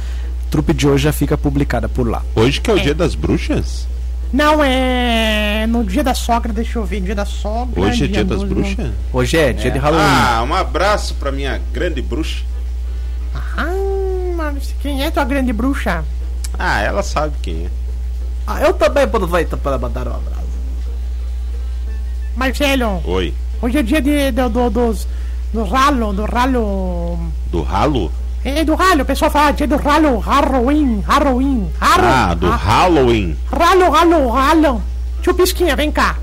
a 0.46 0.50
trupe 0.50 0.74
de 0.74 0.88
hoje 0.88 1.04
já 1.04 1.12
fica 1.12 1.38
publicada 1.38 1.88
por 1.88 2.08
lá. 2.08 2.22
Hoje 2.34 2.60
que 2.60 2.70
é 2.70 2.74
o 2.74 2.80
dia 2.80 2.94
das 2.94 3.14
bruxas? 3.14 3.86
Não, 4.32 4.64
é. 4.64 5.64
No 5.68 5.84
dia 5.84 6.02
da 6.02 6.12
sogra, 6.12 6.52
deixa 6.52 6.80
eu 6.80 6.84
ver, 6.84 7.00
dia 7.00 7.14
da 7.14 7.24
sogra. 7.24 7.80
Hoje 7.80 8.04
é 8.04 8.08
dia 8.08 8.24
das 8.24 8.40
12, 8.40 8.52
bruxas? 8.54 8.90
Hoje 9.12 9.36
é 9.36 9.52
dia 9.52 9.70
de 9.70 9.78
Halloween. 9.78 10.02
Ah, 10.04 10.42
um 10.42 10.52
abraço 10.52 11.14
pra 11.14 11.30
minha 11.30 11.60
grande 11.72 12.02
bruxa. 12.02 12.42
Ah, 13.56 13.66
mas 14.36 14.74
quem 14.82 15.04
é 15.04 15.10
tua 15.12 15.24
grande 15.24 15.52
bruxa? 15.52 16.04
Ah, 16.58 16.80
ela 16.82 17.04
sabe 17.04 17.34
quem 17.42 17.66
é. 17.66 17.70
Ah, 18.44 18.60
eu 18.60 18.72
também 18.74 19.04
aproveito 19.04 19.56
para 19.56 19.78
mandar 19.78 20.08
um 20.08 20.16
abraço. 20.16 20.42
Marcelo, 22.36 23.00
Oi. 23.06 23.32
hoje 23.62 23.78
é 23.78 23.82
dia 23.82 24.02
de, 24.02 24.30
do, 24.32 24.48
do, 24.48 24.70
dos, 24.70 25.06
do 25.52 25.64
ralo, 25.64 26.12
do 26.12 26.24
ralo. 26.24 27.18
Do 27.50 27.62
ralo? 27.62 28.12
É 28.44 28.64
do 28.64 28.74
ralo, 28.74 29.02
o 29.02 29.04
pessoal 29.04 29.30
fala 29.30 29.52
dia 29.52 29.66
do 29.66 29.76
ralo, 29.76 30.18
Halloween, 30.18 31.00
Halloween, 31.00 31.70
Halloween. 31.80 32.12
Ah, 32.12 32.34
do 32.34 32.50
Halloween. 32.50 33.36
Ralo, 33.50 33.90
ralo, 33.90 34.28
ralo. 34.28 34.82
Tio 35.22 35.34
Pisquinha, 35.34 35.76
vem 35.76 35.90
cá. 35.90 36.16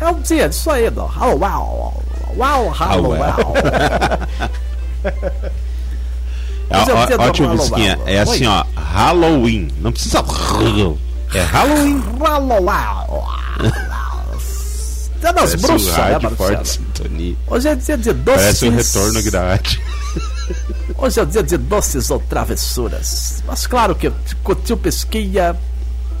É 0.00 0.08
um 0.08 0.20
dia 0.20 0.48
disso 0.48 0.70
aí, 0.70 0.90
do 0.90 1.02
Uau, 1.02 1.38
uau, 1.38 2.02
uau, 2.36 2.68
Halloween. 2.70 3.20
É, 6.70 6.78
Mas 6.78 6.88
eu 6.88 6.96
ó, 6.96 7.04
ó, 7.04 7.06
é 8.06 8.20
assim, 8.20 8.46
ó. 8.46 8.64
Halloween. 8.74 9.68
Não 9.80 9.92
precisa. 9.92 10.24
É 11.34 11.40
Halloween. 11.42 12.00
Dia 15.20 15.32
das 15.32 15.54
bruxas, 15.54 15.88
um 15.98 16.02
né, 16.02 16.18
Marcelo? 16.20 16.64
sintonia. 16.66 17.36
Hoje 17.46 17.68
é 17.68 17.74
dia 17.74 17.96
de 17.96 18.12
doces. 18.12 18.42
Parece 18.42 18.68
um 18.68 18.76
retorno 18.76 19.22
grade. 19.22 19.82
Hoje 20.98 21.18
é 21.18 21.22
o 21.22 21.26
dia 21.26 21.42
de 21.42 21.56
doces 21.56 22.10
ou 22.10 22.20
travessuras. 22.20 23.42
Mas 23.46 23.66
claro 23.66 23.94
que 23.94 24.12
com 24.42 24.52
o 24.52 24.54
tio 24.54 24.76
Pesquinha 24.76 25.56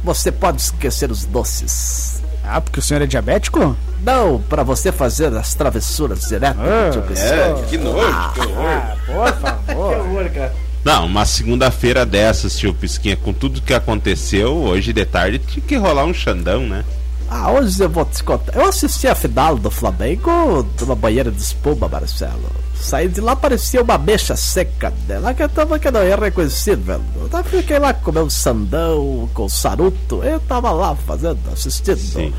você 0.02 0.32
pode 0.32 0.60
esquecer 0.62 1.10
os 1.10 1.24
doces. 1.26 2.22
Ah, 2.42 2.60
porque 2.60 2.78
o 2.78 2.82
senhor 2.82 3.02
é 3.02 3.06
diabético? 3.06 3.76
Não, 4.02 4.40
para 4.42 4.62
você 4.62 4.90
fazer 4.90 5.34
as 5.36 5.54
travessuras 5.54 6.22
direto 6.28 6.58
Ah, 6.60 6.86
do 6.88 6.92
tio 6.92 7.02
Pesquinha. 7.02 7.34
É, 7.34 7.64
que 7.68 7.78
nojo, 7.78 8.32
que 8.32 8.40
horror. 8.40 8.96
Por 9.06 9.32
favor. 9.40 10.30
Não, 10.84 11.06
uma 11.06 11.24
segunda-feira 11.24 12.04
dessas, 12.04 12.58
tio 12.58 12.74
Pisquinha, 12.74 13.16
com 13.16 13.32
tudo 13.32 13.62
que 13.62 13.72
aconteceu, 13.72 14.54
hoje 14.54 14.92
de 14.92 15.04
tarde 15.06 15.38
tinha 15.38 15.64
que 15.64 15.76
rolar 15.76 16.04
um 16.04 16.12
xandão, 16.12 16.60
né? 16.66 16.84
Ah, 17.30 17.50
hoje 17.50 17.82
eu 17.82 17.88
vou 17.88 18.04
te 18.04 18.22
contar. 18.22 18.54
Eu 18.54 18.68
assisti 18.68 19.08
a 19.08 19.14
final 19.14 19.56
do 19.56 19.70
Flamengo 19.70 20.30
numa 20.78 20.94
banheira 20.94 21.30
de 21.30 21.40
espuma, 21.40 21.88
Marcelo. 21.88 22.50
Saí 22.74 23.08
de 23.08 23.20
lá, 23.20 23.34
parecia 23.34 23.82
uma 23.82 23.96
mecha 23.96 24.36
seca 24.36 24.92
dela, 25.08 25.32
que 25.32 25.42
eu 25.42 25.48
tava 25.48 25.78
que 25.78 25.90
não 25.90 26.04
ia 26.04 26.16
reconhecer, 26.16 26.76
velho. 26.76 27.02
Eu 27.32 27.44
fiquei 27.44 27.78
lá 27.78 27.94
comendo 27.94 28.30
sandão 28.30 29.28
com 29.32 29.48
saruto. 29.48 30.22
Eu 30.22 30.38
tava 30.40 30.70
lá 30.70 30.94
fazendo, 30.94 31.40
assistindo. 31.50 31.96
Sim. 31.96 32.32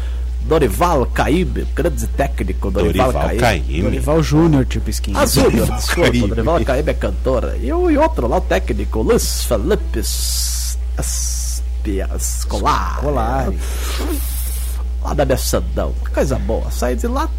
Dorival 0.48 1.06
Caymmi, 1.08 1.66
grande 1.76 2.06
técnico 2.08 2.70
Dorival, 2.70 3.12
Dorival. 3.12 3.36
Caymmi. 3.38 3.82
Dorival 3.82 4.22
Júnior, 4.24 4.66
tio 4.66 4.80
Pisquinha. 4.82 5.18
Ah, 5.20 5.26
Júnior, 5.26 5.52
Dorival 5.54 5.78
desculpa, 5.78 6.12
Caymmi. 6.12 6.28
Dorival 6.28 6.60
Caymmi 6.66 6.90
é 6.90 6.94
cantora. 6.94 7.58
E 7.58 7.74
o 7.74 7.90
e 7.90 7.98
outro 7.98 8.28
lá, 8.28 8.38
o 8.38 8.42
técnico, 8.42 9.02
Luiz 9.02 9.44
Felipe 9.44 10.02
Escolar. 12.18 13.00
Colar. 13.02 13.50
Lá 15.04 15.14
da 15.14 15.26
minha 15.26 15.38
Sandão. 15.38 15.94
Coisa 16.14 16.38
boa. 16.40 16.70
Saí 16.72 16.96
de 16.96 17.08
lá 17.08 17.30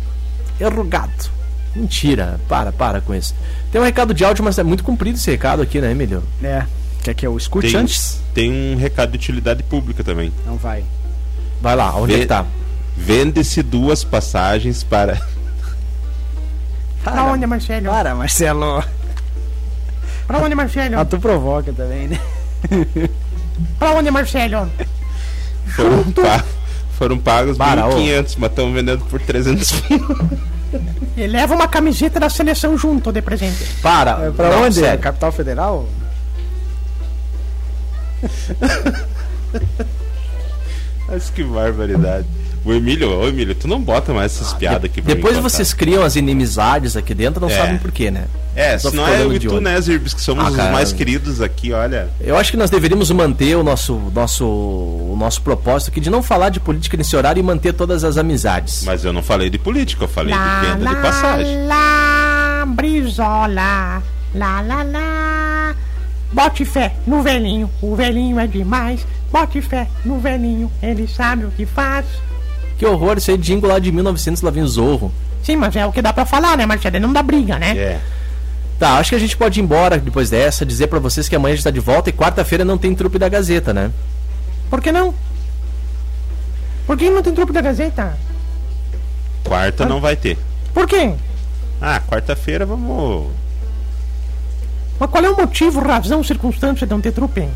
enrugado. 0.61 1.31
Mentira. 1.75 2.41
Para, 2.49 2.73
para 2.73 3.01
com 3.01 3.15
isso. 3.15 3.35
Tem 3.71 3.81
um 3.81 3.85
recado 3.85 4.15
de 4.15 4.25
áudio, 4.25 4.43
mas 4.45 4.59
é 4.59 4.63
muito 4.63 4.83
comprido 4.85 5.17
esse 5.17 5.31
recado 5.31 5.63
aqui, 5.63 5.81
né, 5.81 5.91
Emílio? 5.91 6.23
É. 6.43 6.65
Quer 7.03 7.15
que 7.15 7.27
eu 7.27 7.37
escute 7.37 7.71
Tem, 7.71 7.77
antes? 7.81 8.21
tem 8.35 8.51
um 8.51 8.77
recado 8.77 9.11
de 9.13 9.17
utilidade 9.17 9.63
pública 9.63 10.03
também. 10.03 10.33
Não 10.45 10.57
vai. 10.57 10.85
Vai 11.61 11.77
lá, 11.77 11.95
onde 11.97 12.15
é 12.15 12.17
Vê- 12.17 12.23
que 12.23 12.29
tá? 12.29 12.45
Vende-se 12.97 13.63
duas 13.63 14.03
passagens 14.05 14.83
para. 14.89 15.21
Pra 17.05 17.25
onde, 17.25 17.47
Marcelo? 17.47 17.87
Para, 17.87 18.15
Marcelo. 18.15 18.83
Pra 20.27 20.39
onde, 20.39 20.55
Marcelo? 20.55 20.99
Ah, 20.99 21.05
tu 21.05 21.19
provoca 21.21 21.73
também, 21.73 22.09
né? 22.09 22.21
Pra 23.79 23.93
onde, 23.93 24.11
Marcelo? 24.11 24.71
Foram, 25.77 26.13
pa- 26.13 26.45
foram 26.99 27.19
pagos 27.19 27.57
Para, 27.57 27.87
ô. 27.87 27.91
1.500, 27.97 28.35
mas 28.39 28.51
estão 28.51 28.73
vendendo 28.73 29.05
por 29.07 29.21
300 29.21 29.73
mil. 29.89 30.47
E 31.17 31.27
leva 31.27 31.55
uma 31.55 31.67
camiseta 31.69 32.21
da 32.21 32.29
seleção 32.29 32.77
junto 32.77 33.11
de 33.11 33.23
presente. 33.23 33.65
Para. 33.81 34.27
É 34.27 34.31
pra 34.31 34.51
Não, 34.51 34.65
onde? 34.65 34.75
Sério. 34.75 34.99
Capital 34.99 35.33
Federal? 35.33 35.89
Mas 41.09 41.31
que 41.31 41.43
barbaridade. 41.45 42.27
O 42.67 42.73
Emílio, 42.73 43.17
ô 43.21 43.29
Emílio, 43.29 43.55
tu 43.55 43.69
não 43.69 43.81
bota 43.81 44.13
mais 44.13 44.33
essas 44.35 44.53
piadas 44.53 44.83
aqui 44.85 45.01
pra 45.01 45.15
mim 45.15 45.21
Depois 45.21 45.39
vocês 45.39 45.73
criam 45.73 46.03
as 46.03 46.17
inimizades 46.17 46.97
aqui 46.97 47.15
dentro, 47.15 47.41
não 47.41 47.49
É. 47.49 47.57
sabem 47.57 47.79
por 47.79 47.93
quê, 47.93 48.11
né? 48.11 48.25
É, 48.57 48.77
Só 48.77 48.91
se 48.91 48.97
não 48.97 49.05
ficou 49.05 49.19
é 49.21 49.23
eu 49.23 49.33
e 49.35 49.39
de 49.39 49.47
tu, 49.47 49.61
né, 49.61 49.81
Zirbis, 49.81 50.13
que 50.15 50.21
somos 50.21 50.45
Ah, 50.45 50.51
os 50.51 50.57
mais 50.73 50.93
queridos 50.93 51.41
aqui, 51.41 51.73
olha. 51.73 52.09
Eu 52.21 52.37
acho 52.37 52.51
que 52.51 52.57
nós 52.57 52.69
deveríamos 52.69 53.09
manter 53.13 53.55
o 53.57 53.63
nosso, 53.63 53.95
nosso, 54.13 54.45
o 54.45 55.15
nosso 55.17 55.43
propósito 55.43 55.91
aqui 55.91 56.01
de 56.01 56.11
não 56.11 56.23
falar 56.25 56.49
de 56.49 56.59
política 56.59 56.97
nesse 56.97 57.15
horário 57.15 57.39
e 57.39 57.43
manter 57.43 57.73
todas 57.73 58.03
as 58.03 58.17
amizades. 58.17 58.83
Mas 58.85 59.05
eu 59.05 59.13
não 59.13 59.23
falei 59.23 59.49
de 59.49 59.59
política, 59.59 60.03
eu 60.05 60.09
falei 60.09 60.35
Lá, 60.35 60.61
de 60.61 60.67
venda 60.67 60.79
de 60.79 60.85
lá, 60.85 60.95
passagem. 61.03 61.67
lá, 61.67 62.65
brisola. 62.67 64.03
Lá, 64.35 64.61
lá, 64.61 64.83
lá. 64.83 65.75
Bote 66.33 66.65
fé 66.65 66.95
no 67.07 67.23
velhinho, 67.23 67.71
o 67.81 67.95
velhinho 67.95 68.41
é 68.41 68.47
demais. 68.49 69.07
Bote 69.31 69.61
fé 69.63 69.87
no 70.05 70.19
velhinho, 70.19 70.71
ele 70.83 71.07
sabe 71.07 71.45
o 71.45 71.51
que 71.51 71.65
faz. 71.65 72.05
Que 72.79 72.85
horror, 72.85 73.17
isso 73.17 73.31
aí 73.31 73.37
é 73.37 73.41
jingle 73.41 73.71
lá 73.71 73.79
de 73.79 73.91
1900, 73.91 74.43
lá 74.43 74.51
vem 74.51 74.63
o 74.63 74.69
Zorro. 74.69 75.13
Sim, 75.43 75.57
mas 75.57 75.75
é 75.77 75.87
o 75.87 75.93
que 75.93 76.03
dá 76.03 76.13
pra 76.13 76.27
falar, 76.27 76.57
né, 76.57 76.67
Marcelo? 76.67 76.99
Não 77.01 77.13
dá 77.13 77.23
briga, 77.23 77.59
né? 77.59 77.77
É. 77.77 78.01
Tá, 78.79 78.99
acho 78.99 79.11
que 79.11 79.17
a 79.17 79.19
gente 79.19 79.37
pode 79.37 79.59
ir 79.59 79.63
embora 79.63 79.97
depois 79.99 80.29
dessa, 80.29 80.67
dizer 80.67 80.89
pra 80.89 80.99
vocês 80.99 81.29
que 81.29 81.37
amanhã 81.37 81.55
a 81.55 81.57
gente 81.57 81.65
tá 81.65 81.71
de 81.71 81.81
volta 81.81 82.11
e 82.11 82.13
quarta-feira 82.13 82.65
não 82.65 82.77
tem 82.77 82.95
trupe 82.95 83.19
da 83.19 83.29
Gazeta, 83.29 83.73
né? 83.73 83.91
Por 84.69 84.83
que 84.83 84.93
não? 84.93 85.15
Por 86.87 86.97
que 86.97 87.09
não 87.09 87.23
tem 87.23 87.33
trupe 87.33 87.53
da 87.53 87.63
Gazeta? 87.63 88.19
Quarta 89.45 89.87
não 89.87 90.01
vai 90.01 90.17
ter. 90.17 90.37
Por 90.75 90.87
quê? 90.87 91.15
Ah, 91.81 92.01
quarta-feira 92.01 92.67
vamos. 92.67 93.31
Mas 94.99 95.11
qual 95.11 95.25
é 95.25 95.31
o 95.31 95.37
motivo, 95.37 95.81
razão, 95.81 96.23
circunstância 96.23 96.87
de 96.87 96.93
não 96.93 97.01
ter 97.01 97.13
trupe? 97.13 97.49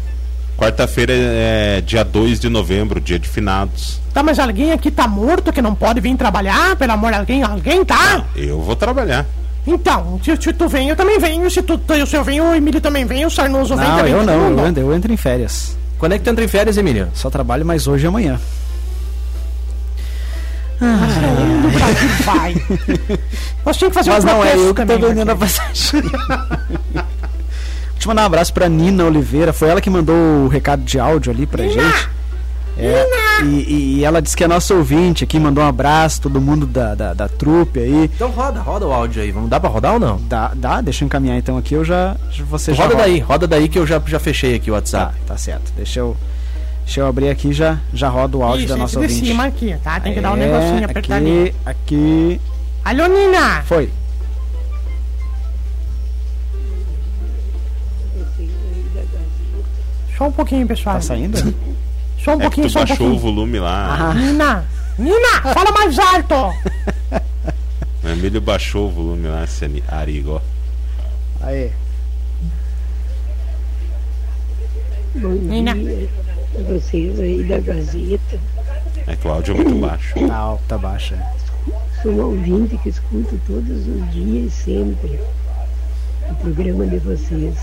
Quarta-feira 0.60 1.10
é 1.16 1.80
dia 1.80 2.04
2 2.04 2.38
de 2.38 2.50
novembro, 2.50 3.00
dia 3.00 3.18
de 3.18 3.26
finados. 3.26 3.98
Tá, 4.12 4.22
mas 4.22 4.38
alguém 4.38 4.72
aqui 4.72 4.90
tá 4.90 5.08
morto 5.08 5.50
que 5.50 5.62
não 5.62 5.74
pode 5.74 6.00
vir 6.00 6.14
trabalhar? 6.16 6.76
Pelo 6.76 6.92
amor 6.92 7.12
de 7.12 7.16
alguém, 7.18 7.42
alguém 7.42 7.82
tá? 7.82 8.26
Eu 8.36 8.60
vou 8.60 8.76
trabalhar. 8.76 9.24
Então, 9.66 10.20
se, 10.22 10.36
se 10.36 10.52
tu 10.52 10.68
vem, 10.68 10.90
eu 10.90 10.96
também 10.96 11.18
venho. 11.18 11.50
Se, 11.50 11.62
tu, 11.62 11.78
tu- 11.78 12.06
se 12.06 12.14
eu 12.14 12.22
venho, 12.22 12.44
o 12.44 12.54
Emílio 12.54 12.78
também 12.78 13.06
vem, 13.06 13.24
o 13.24 13.30
Sarnoso 13.30 13.74
vem 13.74 13.88
Não, 13.88 13.96
também. 13.96 14.12
eu 14.12 14.22
não, 14.22 14.50
eu 14.50 14.66
entro, 14.66 14.82
eu 14.82 14.94
entro 14.94 15.10
em 15.10 15.16
férias. 15.16 15.76
Quando 15.98 16.12
é 16.12 16.18
que 16.18 16.24
tu 16.24 16.30
entra 16.30 16.44
em 16.44 16.48
férias, 16.48 16.76
Emílio? 16.76 17.08
Só 17.14 17.30
trabalho 17.30 17.64
mais 17.64 17.86
hoje 17.86 18.04
e 18.04 18.08
amanhã. 18.08 18.38
Onde 20.82 21.66
o 21.66 21.70
Brasil 21.70 22.08
vai? 22.24 22.54
Nós 23.64 23.76
tínhamos 23.78 23.96
que 23.96 24.04
fazer 24.04 24.10
Mas 24.10 24.24
um 24.24 24.26
não 24.26 24.44
é 24.44 24.56
eu 24.56 24.74
que 24.74 24.84
tô 24.84 24.98
vendendo 24.98 25.30
a 25.30 25.36
passagem. 25.36 26.02
Deixa 28.00 28.08
eu 28.08 28.14
mandar 28.14 28.22
um 28.22 28.26
abraço 28.26 28.54
pra 28.54 28.66
Nina 28.66 29.04
Oliveira. 29.04 29.52
Foi 29.52 29.68
ela 29.68 29.78
que 29.78 29.90
mandou 29.90 30.16
o 30.16 30.48
recado 30.48 30.82
de 30.82 30.98
áudio 30.98 31.30
ali 31.30 31.44
pra 31.46 31.64
gente. 31.66 32.08
É, 32.78 33.42
e, 33.44 33.98
e 33.98 34.04
ela 34.06 34.22
disse 34.22 34.34
que 34.34 34.42
é 34.42 34.48
nossa 34.48 34.72
ouvinte 34.74 35.22
aqui, 35.22 35.38
mandou 35.38 35.62
um 35.62 35.66
abraço, 35.66 36.22
todo 36.22 36.40
mundo 36.40 36.64
da, 36.66 36.94
da, 36.94 37.12
da 37.12 37.28
trupe 37.28 37.78
aí. 37.78 38.04
Então 38.14 38.30
roda, 38.30 38.58
roda 38.60 38.86
o 38.86 38.92
áudio 38.92 39.20
aí. 39.22 39.30
Vamos 39.30 39.50
dar 39.50 39.60
pra 39.60 39.68
rodar 39.68 39.92
ou 39.92 40.00
não? 40.00 40.16
Dá, 40.22 40.50
dá, 40.54 40.80
deixa 40.80 41.04
eu 41.04 41.06
encaminhar 41.06 41.36
então 41.36 41.58
aqui, 41.58 41.74
eu 41.74 41.84
já. 41.84 42.16
Você 42.48 42.72
já 42.72 42.84
roda 42.84 42.94
roda. 42.94 43.06
daí, 43.06 43.18
roda 43.20 43.46
daí 43.46 43.68
que 43.68 43.78
eu 43.78 43.86
já, 43.86 44.00
já 44.06 44.18
fechei 44.18 44.54
aqui 44.54 44.70
o 44.70 44.72
Tá, 44.72 44.78
WhatsApp. 44.78 45.14
tá 45.26 45.36
certo. 45.36 45.70
Deixa 45.76 46.00
eu, 46.00 46.16
deixa 46.86 47.00
eu 47.00 47.06
abrir 47.06 47.28
aqui 47.28 47.52
já 47.52 47.76
já 47.92 48.08
roda 48.08 48.34
o 48.38 48.42
áudio 48.42 48.60
Isso, 48.64 48.68
da 48.72 48.78
nossa 48.78 48.98
de 48.98 49.02
ouvinte. 49.04 49.26
cima 49.26 49.44
aqui, 49.44 49.76
tá? 49.84 50.00
Tem 50.00 50.14
que 50.14 50.22
dar 50.22 50.32
um 50.32 50.36
É, 50.38 50.46
negocinho 50.46 50.84
apertadinho. 50.86 51.46
Aqui, 51.48 51.54
aqui. 51.66 52.40
Alô, 52.82 53.06
Nina! 53.08 53.62
Foi. 53.66 53.90
Só 60.20 60.28
um 60.28 60.32
pouquinho, 60.32 60.66
pessoal. 60.66 60.96
Tá 60.96 61.00
saindo? 61.00 61.38
Só 62.22 62.32
um 62.32 62.34
É 62.34 62.36
que 62.36 62.42
pouquinho, 62.42 62.66
tu 62.66 62.72
só 62.72 62.80
um 62.80 62.84
baixou 62.84 63.06
o 63.06 63.10
pouquinho. 63.10 63.18
volume 63.34 63.58
lá. 63.58 64.12
Nina! 64.12 64.64
Nina! 64.98 65.40
Fala 65.54 65.72
mais 65.72 65.98
alto! 65.98 66.34
O 68.02 68.08
Emílio 68.08 68.40
baixou 68.40 68.88
o 68.88 68.90
volume 68.90 69.28
lá, 69.28 69.44
esse 69.44 69.82
Arigo. 69.88 70.40
Aí. 71.42 71.70
Bom 75.14 75.28
Nina. 75.28 75.74
dia 75.74 76.08
vocês 76.66 77.20
aí 77.20 77.42
da 77.44 77.58
Gazeta. 77.60 78.40
É 79.06 79.16
que 79.16 79.26
o 79.28 79.30
áudio 79.30 79.52
é 79.54 79.56
muito 79.58 79.74
baixo. 79.80 80.14
Tá 80.26 80.34
alto, 80.34 80.62
tá 80.66 80.78
baixa. 80.78 81.18
Sou 82.02 82.12
um 82.12 82.24
ouvinte 82.24 82.76
que 82.78 82.88
escuto 82.88 83.38
todos 83.46 83.86
os 83.86 84.10
dias, 84.12 84.52
sempre, 84.54 85.20
o 86.30 86.34
programa 86.36 86.86
de 86.86 86.98
vocês. 86.98 87.54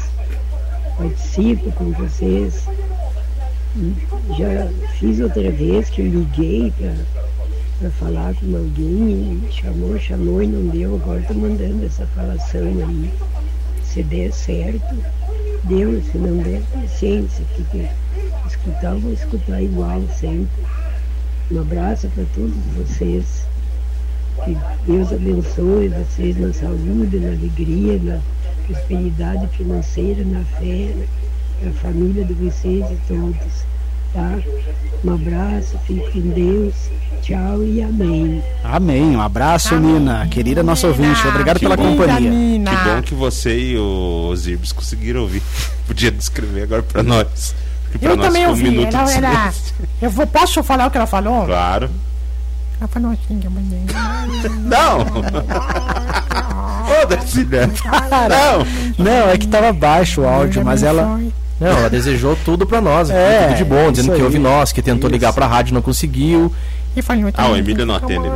Participo 0.98 1.72
com 1.74 1.92
vocês. 1.92 2.68
Já 4.38 4.68
fiz 4.98 5.20
outra 5.20 5.52
vez 5.52 5.90
que 5.90 6.02
eu 6.02 6.08
liguei 6.08 6.74
para 7.80 7.92
falar 7.92 8.34
com 8.34 8.56
alguém, 8.56 9.40
chamou, 9.52 10.00
chamou 10.00 10.42
e 10.42 10.48
não 10.48 10.68
deu. 10.70 10.96
Agora 10.96 11.20
estou 11.20 11.38
mandando 11.38 11.86
essa 11.86 12.06
falação 12.08 12.62
aí. 12.64 13.12
Se 13.84 14.02
der 14.02 14.34
certo, 14.34 14.96
deu. 15.66 16.02
Se 16.02 16.18
não 16.18 16.38
der, 16.42 16.64
paciência. 16.74 17.46
Porque 17.56 17.88
escutar, 18.48 18.96
vou 18.96 19.14
escutar 19.14 19.62
igual 19.62 20.02
sempre. 20.18 20.50
Um 21.52 21.62
abraço 21.62 22.10
para 22.10 22.26
todos 22.34 22.56
vocês. 22.76 23.46
Que 24.44 24.58
Deus 24.86 25.12
abençoe 25.14 25.90
vocês 25.90 26.38
na 26.40 26.52
saúde, 26.54 27.20
na 27.20 27.30
alegria, 27.30 28.00
na 28.02 28.20
prosperidade 28.68 29.48
financeira, 29.56 30.24
na 30.26 30.44
fé, 30.60 30.94
na 31.64 31.72
família 31.74 32.24
de 32.26 32.34
vocês 32.34 32.86
e 32.92 32.98
todos. 33.08 33.68
Tá? 34.14 34.36
Um 35.04 35.14
abraço, 35.14 35.78
fique 35.86 36.12
com 36.12 36.30
Deus. 36.30 36.74
Tchau 37.22 37.62
e 37.64 37.82
amém. 37.82 38.42
Amém. 38.64 39.16
Um 39.16 39.22
abraço, 39.22 39.76
Nina. 39.78 40.28
Querida 40.28 40.64
nossa 40.64 40.88
ouvinte. 40.88 41.28
Obrigado 41.28 41.60
pela 41.60 41.76
Querida 41.76 41.96
companhia. 41.98 42.30
Nina. 42.32 42.72
Que 42.72 42.84
bom 42.90 43.02
que 43.02 43.14
você 43.16 43.58
e 43.74 43.78
os 43.78 44.48
Irbs 44.48 44.72
conseguiram 44.72 45.22
ouvir. 45.22 45.42
Podia 45.86 46.12
descrever 46.12 46.64
agora 46.64 46.84
pra 46.84 47.04
nós. 47.04 47.54
Porque 47.92 48.00
pra 48.00 48.12
Eu 48.12 48.18
nós 48.18 48.28
também 48.28 48.42
ficou 48.44 48.56
um 48.56 48.58
ouvi. 48.60 48.70
minuto 48.78 48.96
Ela, 48.96 49.06
de 49.06 49.18
ela, 49.18 49.32
silêncio. 49.52 49.76
eu 50.02 50.10
vou, 50.10 50.28
posso 50.28 50.64
falar 50.64 50.88
o 50.88 50.92
que 50.92 50.98
ela 50.98 51.08
falou? 51.08 51.46
Claro. 51.46 51.90
Ela 52.80 52.88
falou 52.88 53.12
assim, 53.12 53.40
que 53.40 53.48
amanhã. 53.48 53.80
Não! 54.62 55.06
Ô, 57.08 57.16
Darcília! 57.16 57.68
Não! 58.98 59.04
Não, 59.06 59.30
é 59.30 59.38
que 59.38 59.48
tava 59.48 59.72
baixo 59.72 60.22
o 60.22 60.28
áudio, 60.28 60.64
mas 60.64 60.84
ela. 60.84 61.20
Não, 61.60 61.68
ela 61.68 61.90
desejou 61.90 62.38
tudo 62.46 62.68
pra 62.68 62.80
nós. 62.80 63.10
É, 63.10 63.48
tudo 63.48 63.58
de 63.58 63.66
bom, 63.66 63.92
dizendo 63.92 64.12
que 64.12 64.18
aí. 64.18 64.24
ouve 64.24 64.38
nós, 64.38 64.72
que 64.72 64.82
tentou 64.82 65.10
Isso. 65.10 65.14
ligar 65.14 65.34
pra 65.34 65.48
rádio 65.48 65.72
e 65.72 65.74
não 65.74 65.82
conseguiu. 65.82 66.54
E 66.96 67.02
falou 67.02 67.32
Ah, 67.36 67.50
o 67.50 67.56
Emílio 67.56 67.86
não 67.86 67.96
atende 67.96 68.28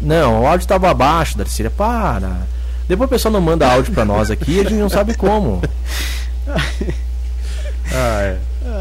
Não, 0.00 0.42
o 0.42 0.46
áudio 0.46 0.66
tava 0.66 0.90
abaixo, 0.90 1.36
Darcília. 1.36 1.70
Para. 1.70 2.46
Depois 2.88 3.06
o 3.06 3.10
pessoal 3.10 3.32
não 3.32 3.40
manda 3.40 3.70
áudio 3.70 3.92
pra 3.92 4.04
nós 4.04 4.30
aqui 4.30 4.56
e 4.56 4.60
a 4.60 4.64
gente 4.64 4.74
não 4.74 4.88
sabe 4.88 5.14
como. 5.14 5.62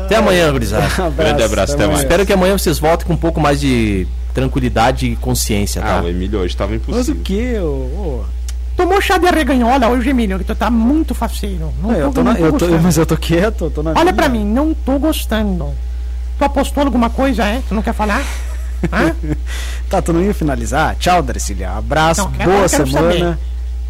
Até 0.05 0.15
amanhã, 0.17 0.51
gurizada. 0.51 0.87
Grande 1.15 1.43
abraço, 1.43 1.73
até 1.73 1.87
mais. 1.87 1.99
Espero 1.99 2.25
que 2.25 2.33
amanhã 2.33 2.57
vocês 2.57 2.79
voltem 2.79 3.07
com 3.07 3.13
um 3.13 3.17
pouco 3.17 3.39
mais 3.39 3.59
de 3.59 4.07
tranquilidade 4.33 5.05
e 5.07 5.15
consciência, 5.15 5.81
tá? 5.81 5.99
Ah, 5.99 6.03
o 6.03 6.07
Emílio 6.07 6.39
hoje 6.39 6.55
tava 6.55 6.71
Mas 6.71 6.81
o 6.87 6.91
impossível. 7.11 7.21
que? 7.23 7.57
ô, 7.59 7.65
ô? 7.65 8.23
Tomou 8.77 9.01
chá 9.01 9.17
de 9.17 9.27
arreganhola 9.27 9.89
hoje, 9.89 10.09
Emílio, 10.09 10.39
que 10.39 10.45
tu 10.45 10.55
tá 10.55 10.69
muito 10.71 11.13
faceiro. 11.13 11.71
Não 11.81 11.91
Eu 11.91 12.11
tô 12.11 12.23
não 12.23 12.33
na- 12.33 12.39
eu 12.39 12.47
tô- 12.53 12.59
gostando. 12.65 12.81
mas 12.83 12.97
eu 12.97 13.05
tô 13.05 13.17
quieto, 13.17 13.65
eu 13.65 13.71
tô 13.71 13.83
na 13.83 13.91
Olha 13.91 14.03
minha. 14.03 14.13
pra 14.13 14.29
mim, 14.29 14.45
não 14.45 14.73
tô 14.73 14.97
gostando. 14.97 15.69
Tu 16.37 16.43
apostou 16.45 16.83
alguma 16.83 17.09
coisa, 17.09 17.43
é? 17.43 17.61
Tu 17.67 17.75
não 17.75 17.81
quer 17.81 17.93
falar? 17.93 18.21
Hã? 18.91 19.13
Tá, 19.89 20.01
tu 20.01 20.11
não 20.13 20.21
ia 20.23 20.33
finalizar? 20.33 20.95
Tchau, 20.95 21.21
Darcília. 21.21 21.71
Abraço, 21.71 22.21
Não, 22.23 22.31
quero- 22.31 22.51
boa 22.51 22.67
semana. 22.67 22.91
saber. 23.13 23.37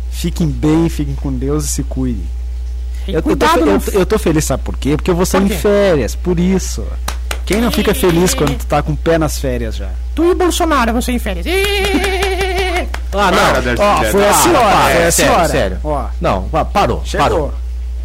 Fiquem 0.09 0.47
bem, 0.47 0.89
fiquem 0.89 1.15
com 1.15 1.31
Deus 1.31 1.63
e 1.65 1.67
se 1.69 1.83
cuidem. 1.83 2.23
Eu, 3.07 3.15
eu, 3.15 3.21
tô, 3.21 3.29
cuidado, 3.29 3.59
eu, 3.69 3.79
tô- 3.79 3.91
eu 3.91 4.05
tô 4.05 4.19
feliz, 4.19 4.45
sabe 4.45 4.63
por 4.63 4.77
quê? 4.77 4.95
Porque 4.95 5.09
eu 5.11 5.15
vou 5.15 5.25
sair 5.25 5.43
em 5.43 5.49
férias, 5.49 6.15
por 6.15 6.39
isso. 6.39 6.85
Quem 7.45 7.59
não 7.59 7.71
fica 7.71 7.93
feliz 7.93 8.33
quando 8.33 8.55
tu 8.57 8.65
tá 8.65 8.81
com 8.81 8.93
o 8.93 8.97
pé 8.97 9.17
nas 9.17 9.39
férias 9.39 9.75
já? 9.75 9.89
Tu 10.15 10.23
e 10.23 10.31
o 10.31 10.35
Bolsonaro 10.35 10.91
vão 10.93 11.01
ser 11.01 11.11
em 11.13 11.19
férias. 11.19 11.45
Ah, 13.13 13.31
não. 13.31 13.83
Ó, 13.85 14.03
foi 14.05 14.27
a 14.27 14.33
senhora, 14.33 14.59
para, 14.65 14.95
foi 14.95 15.05
a 15.07 15.11
sério, 15.11 15.11
senhora. 15.11 15.47
sério. 15.49 15.77
Ó, 15.83 16.05
Não, 16.21 16.43
pa- 16.43 16.63
parou, 16.65 17.01
chegou. 17.03 17.25
parou. 17.27 17.53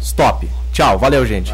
Stop. 0.01 0.49
Tchau, 0.73 0.97
valeu, 0.99 1.25
gente. 1.25 1.53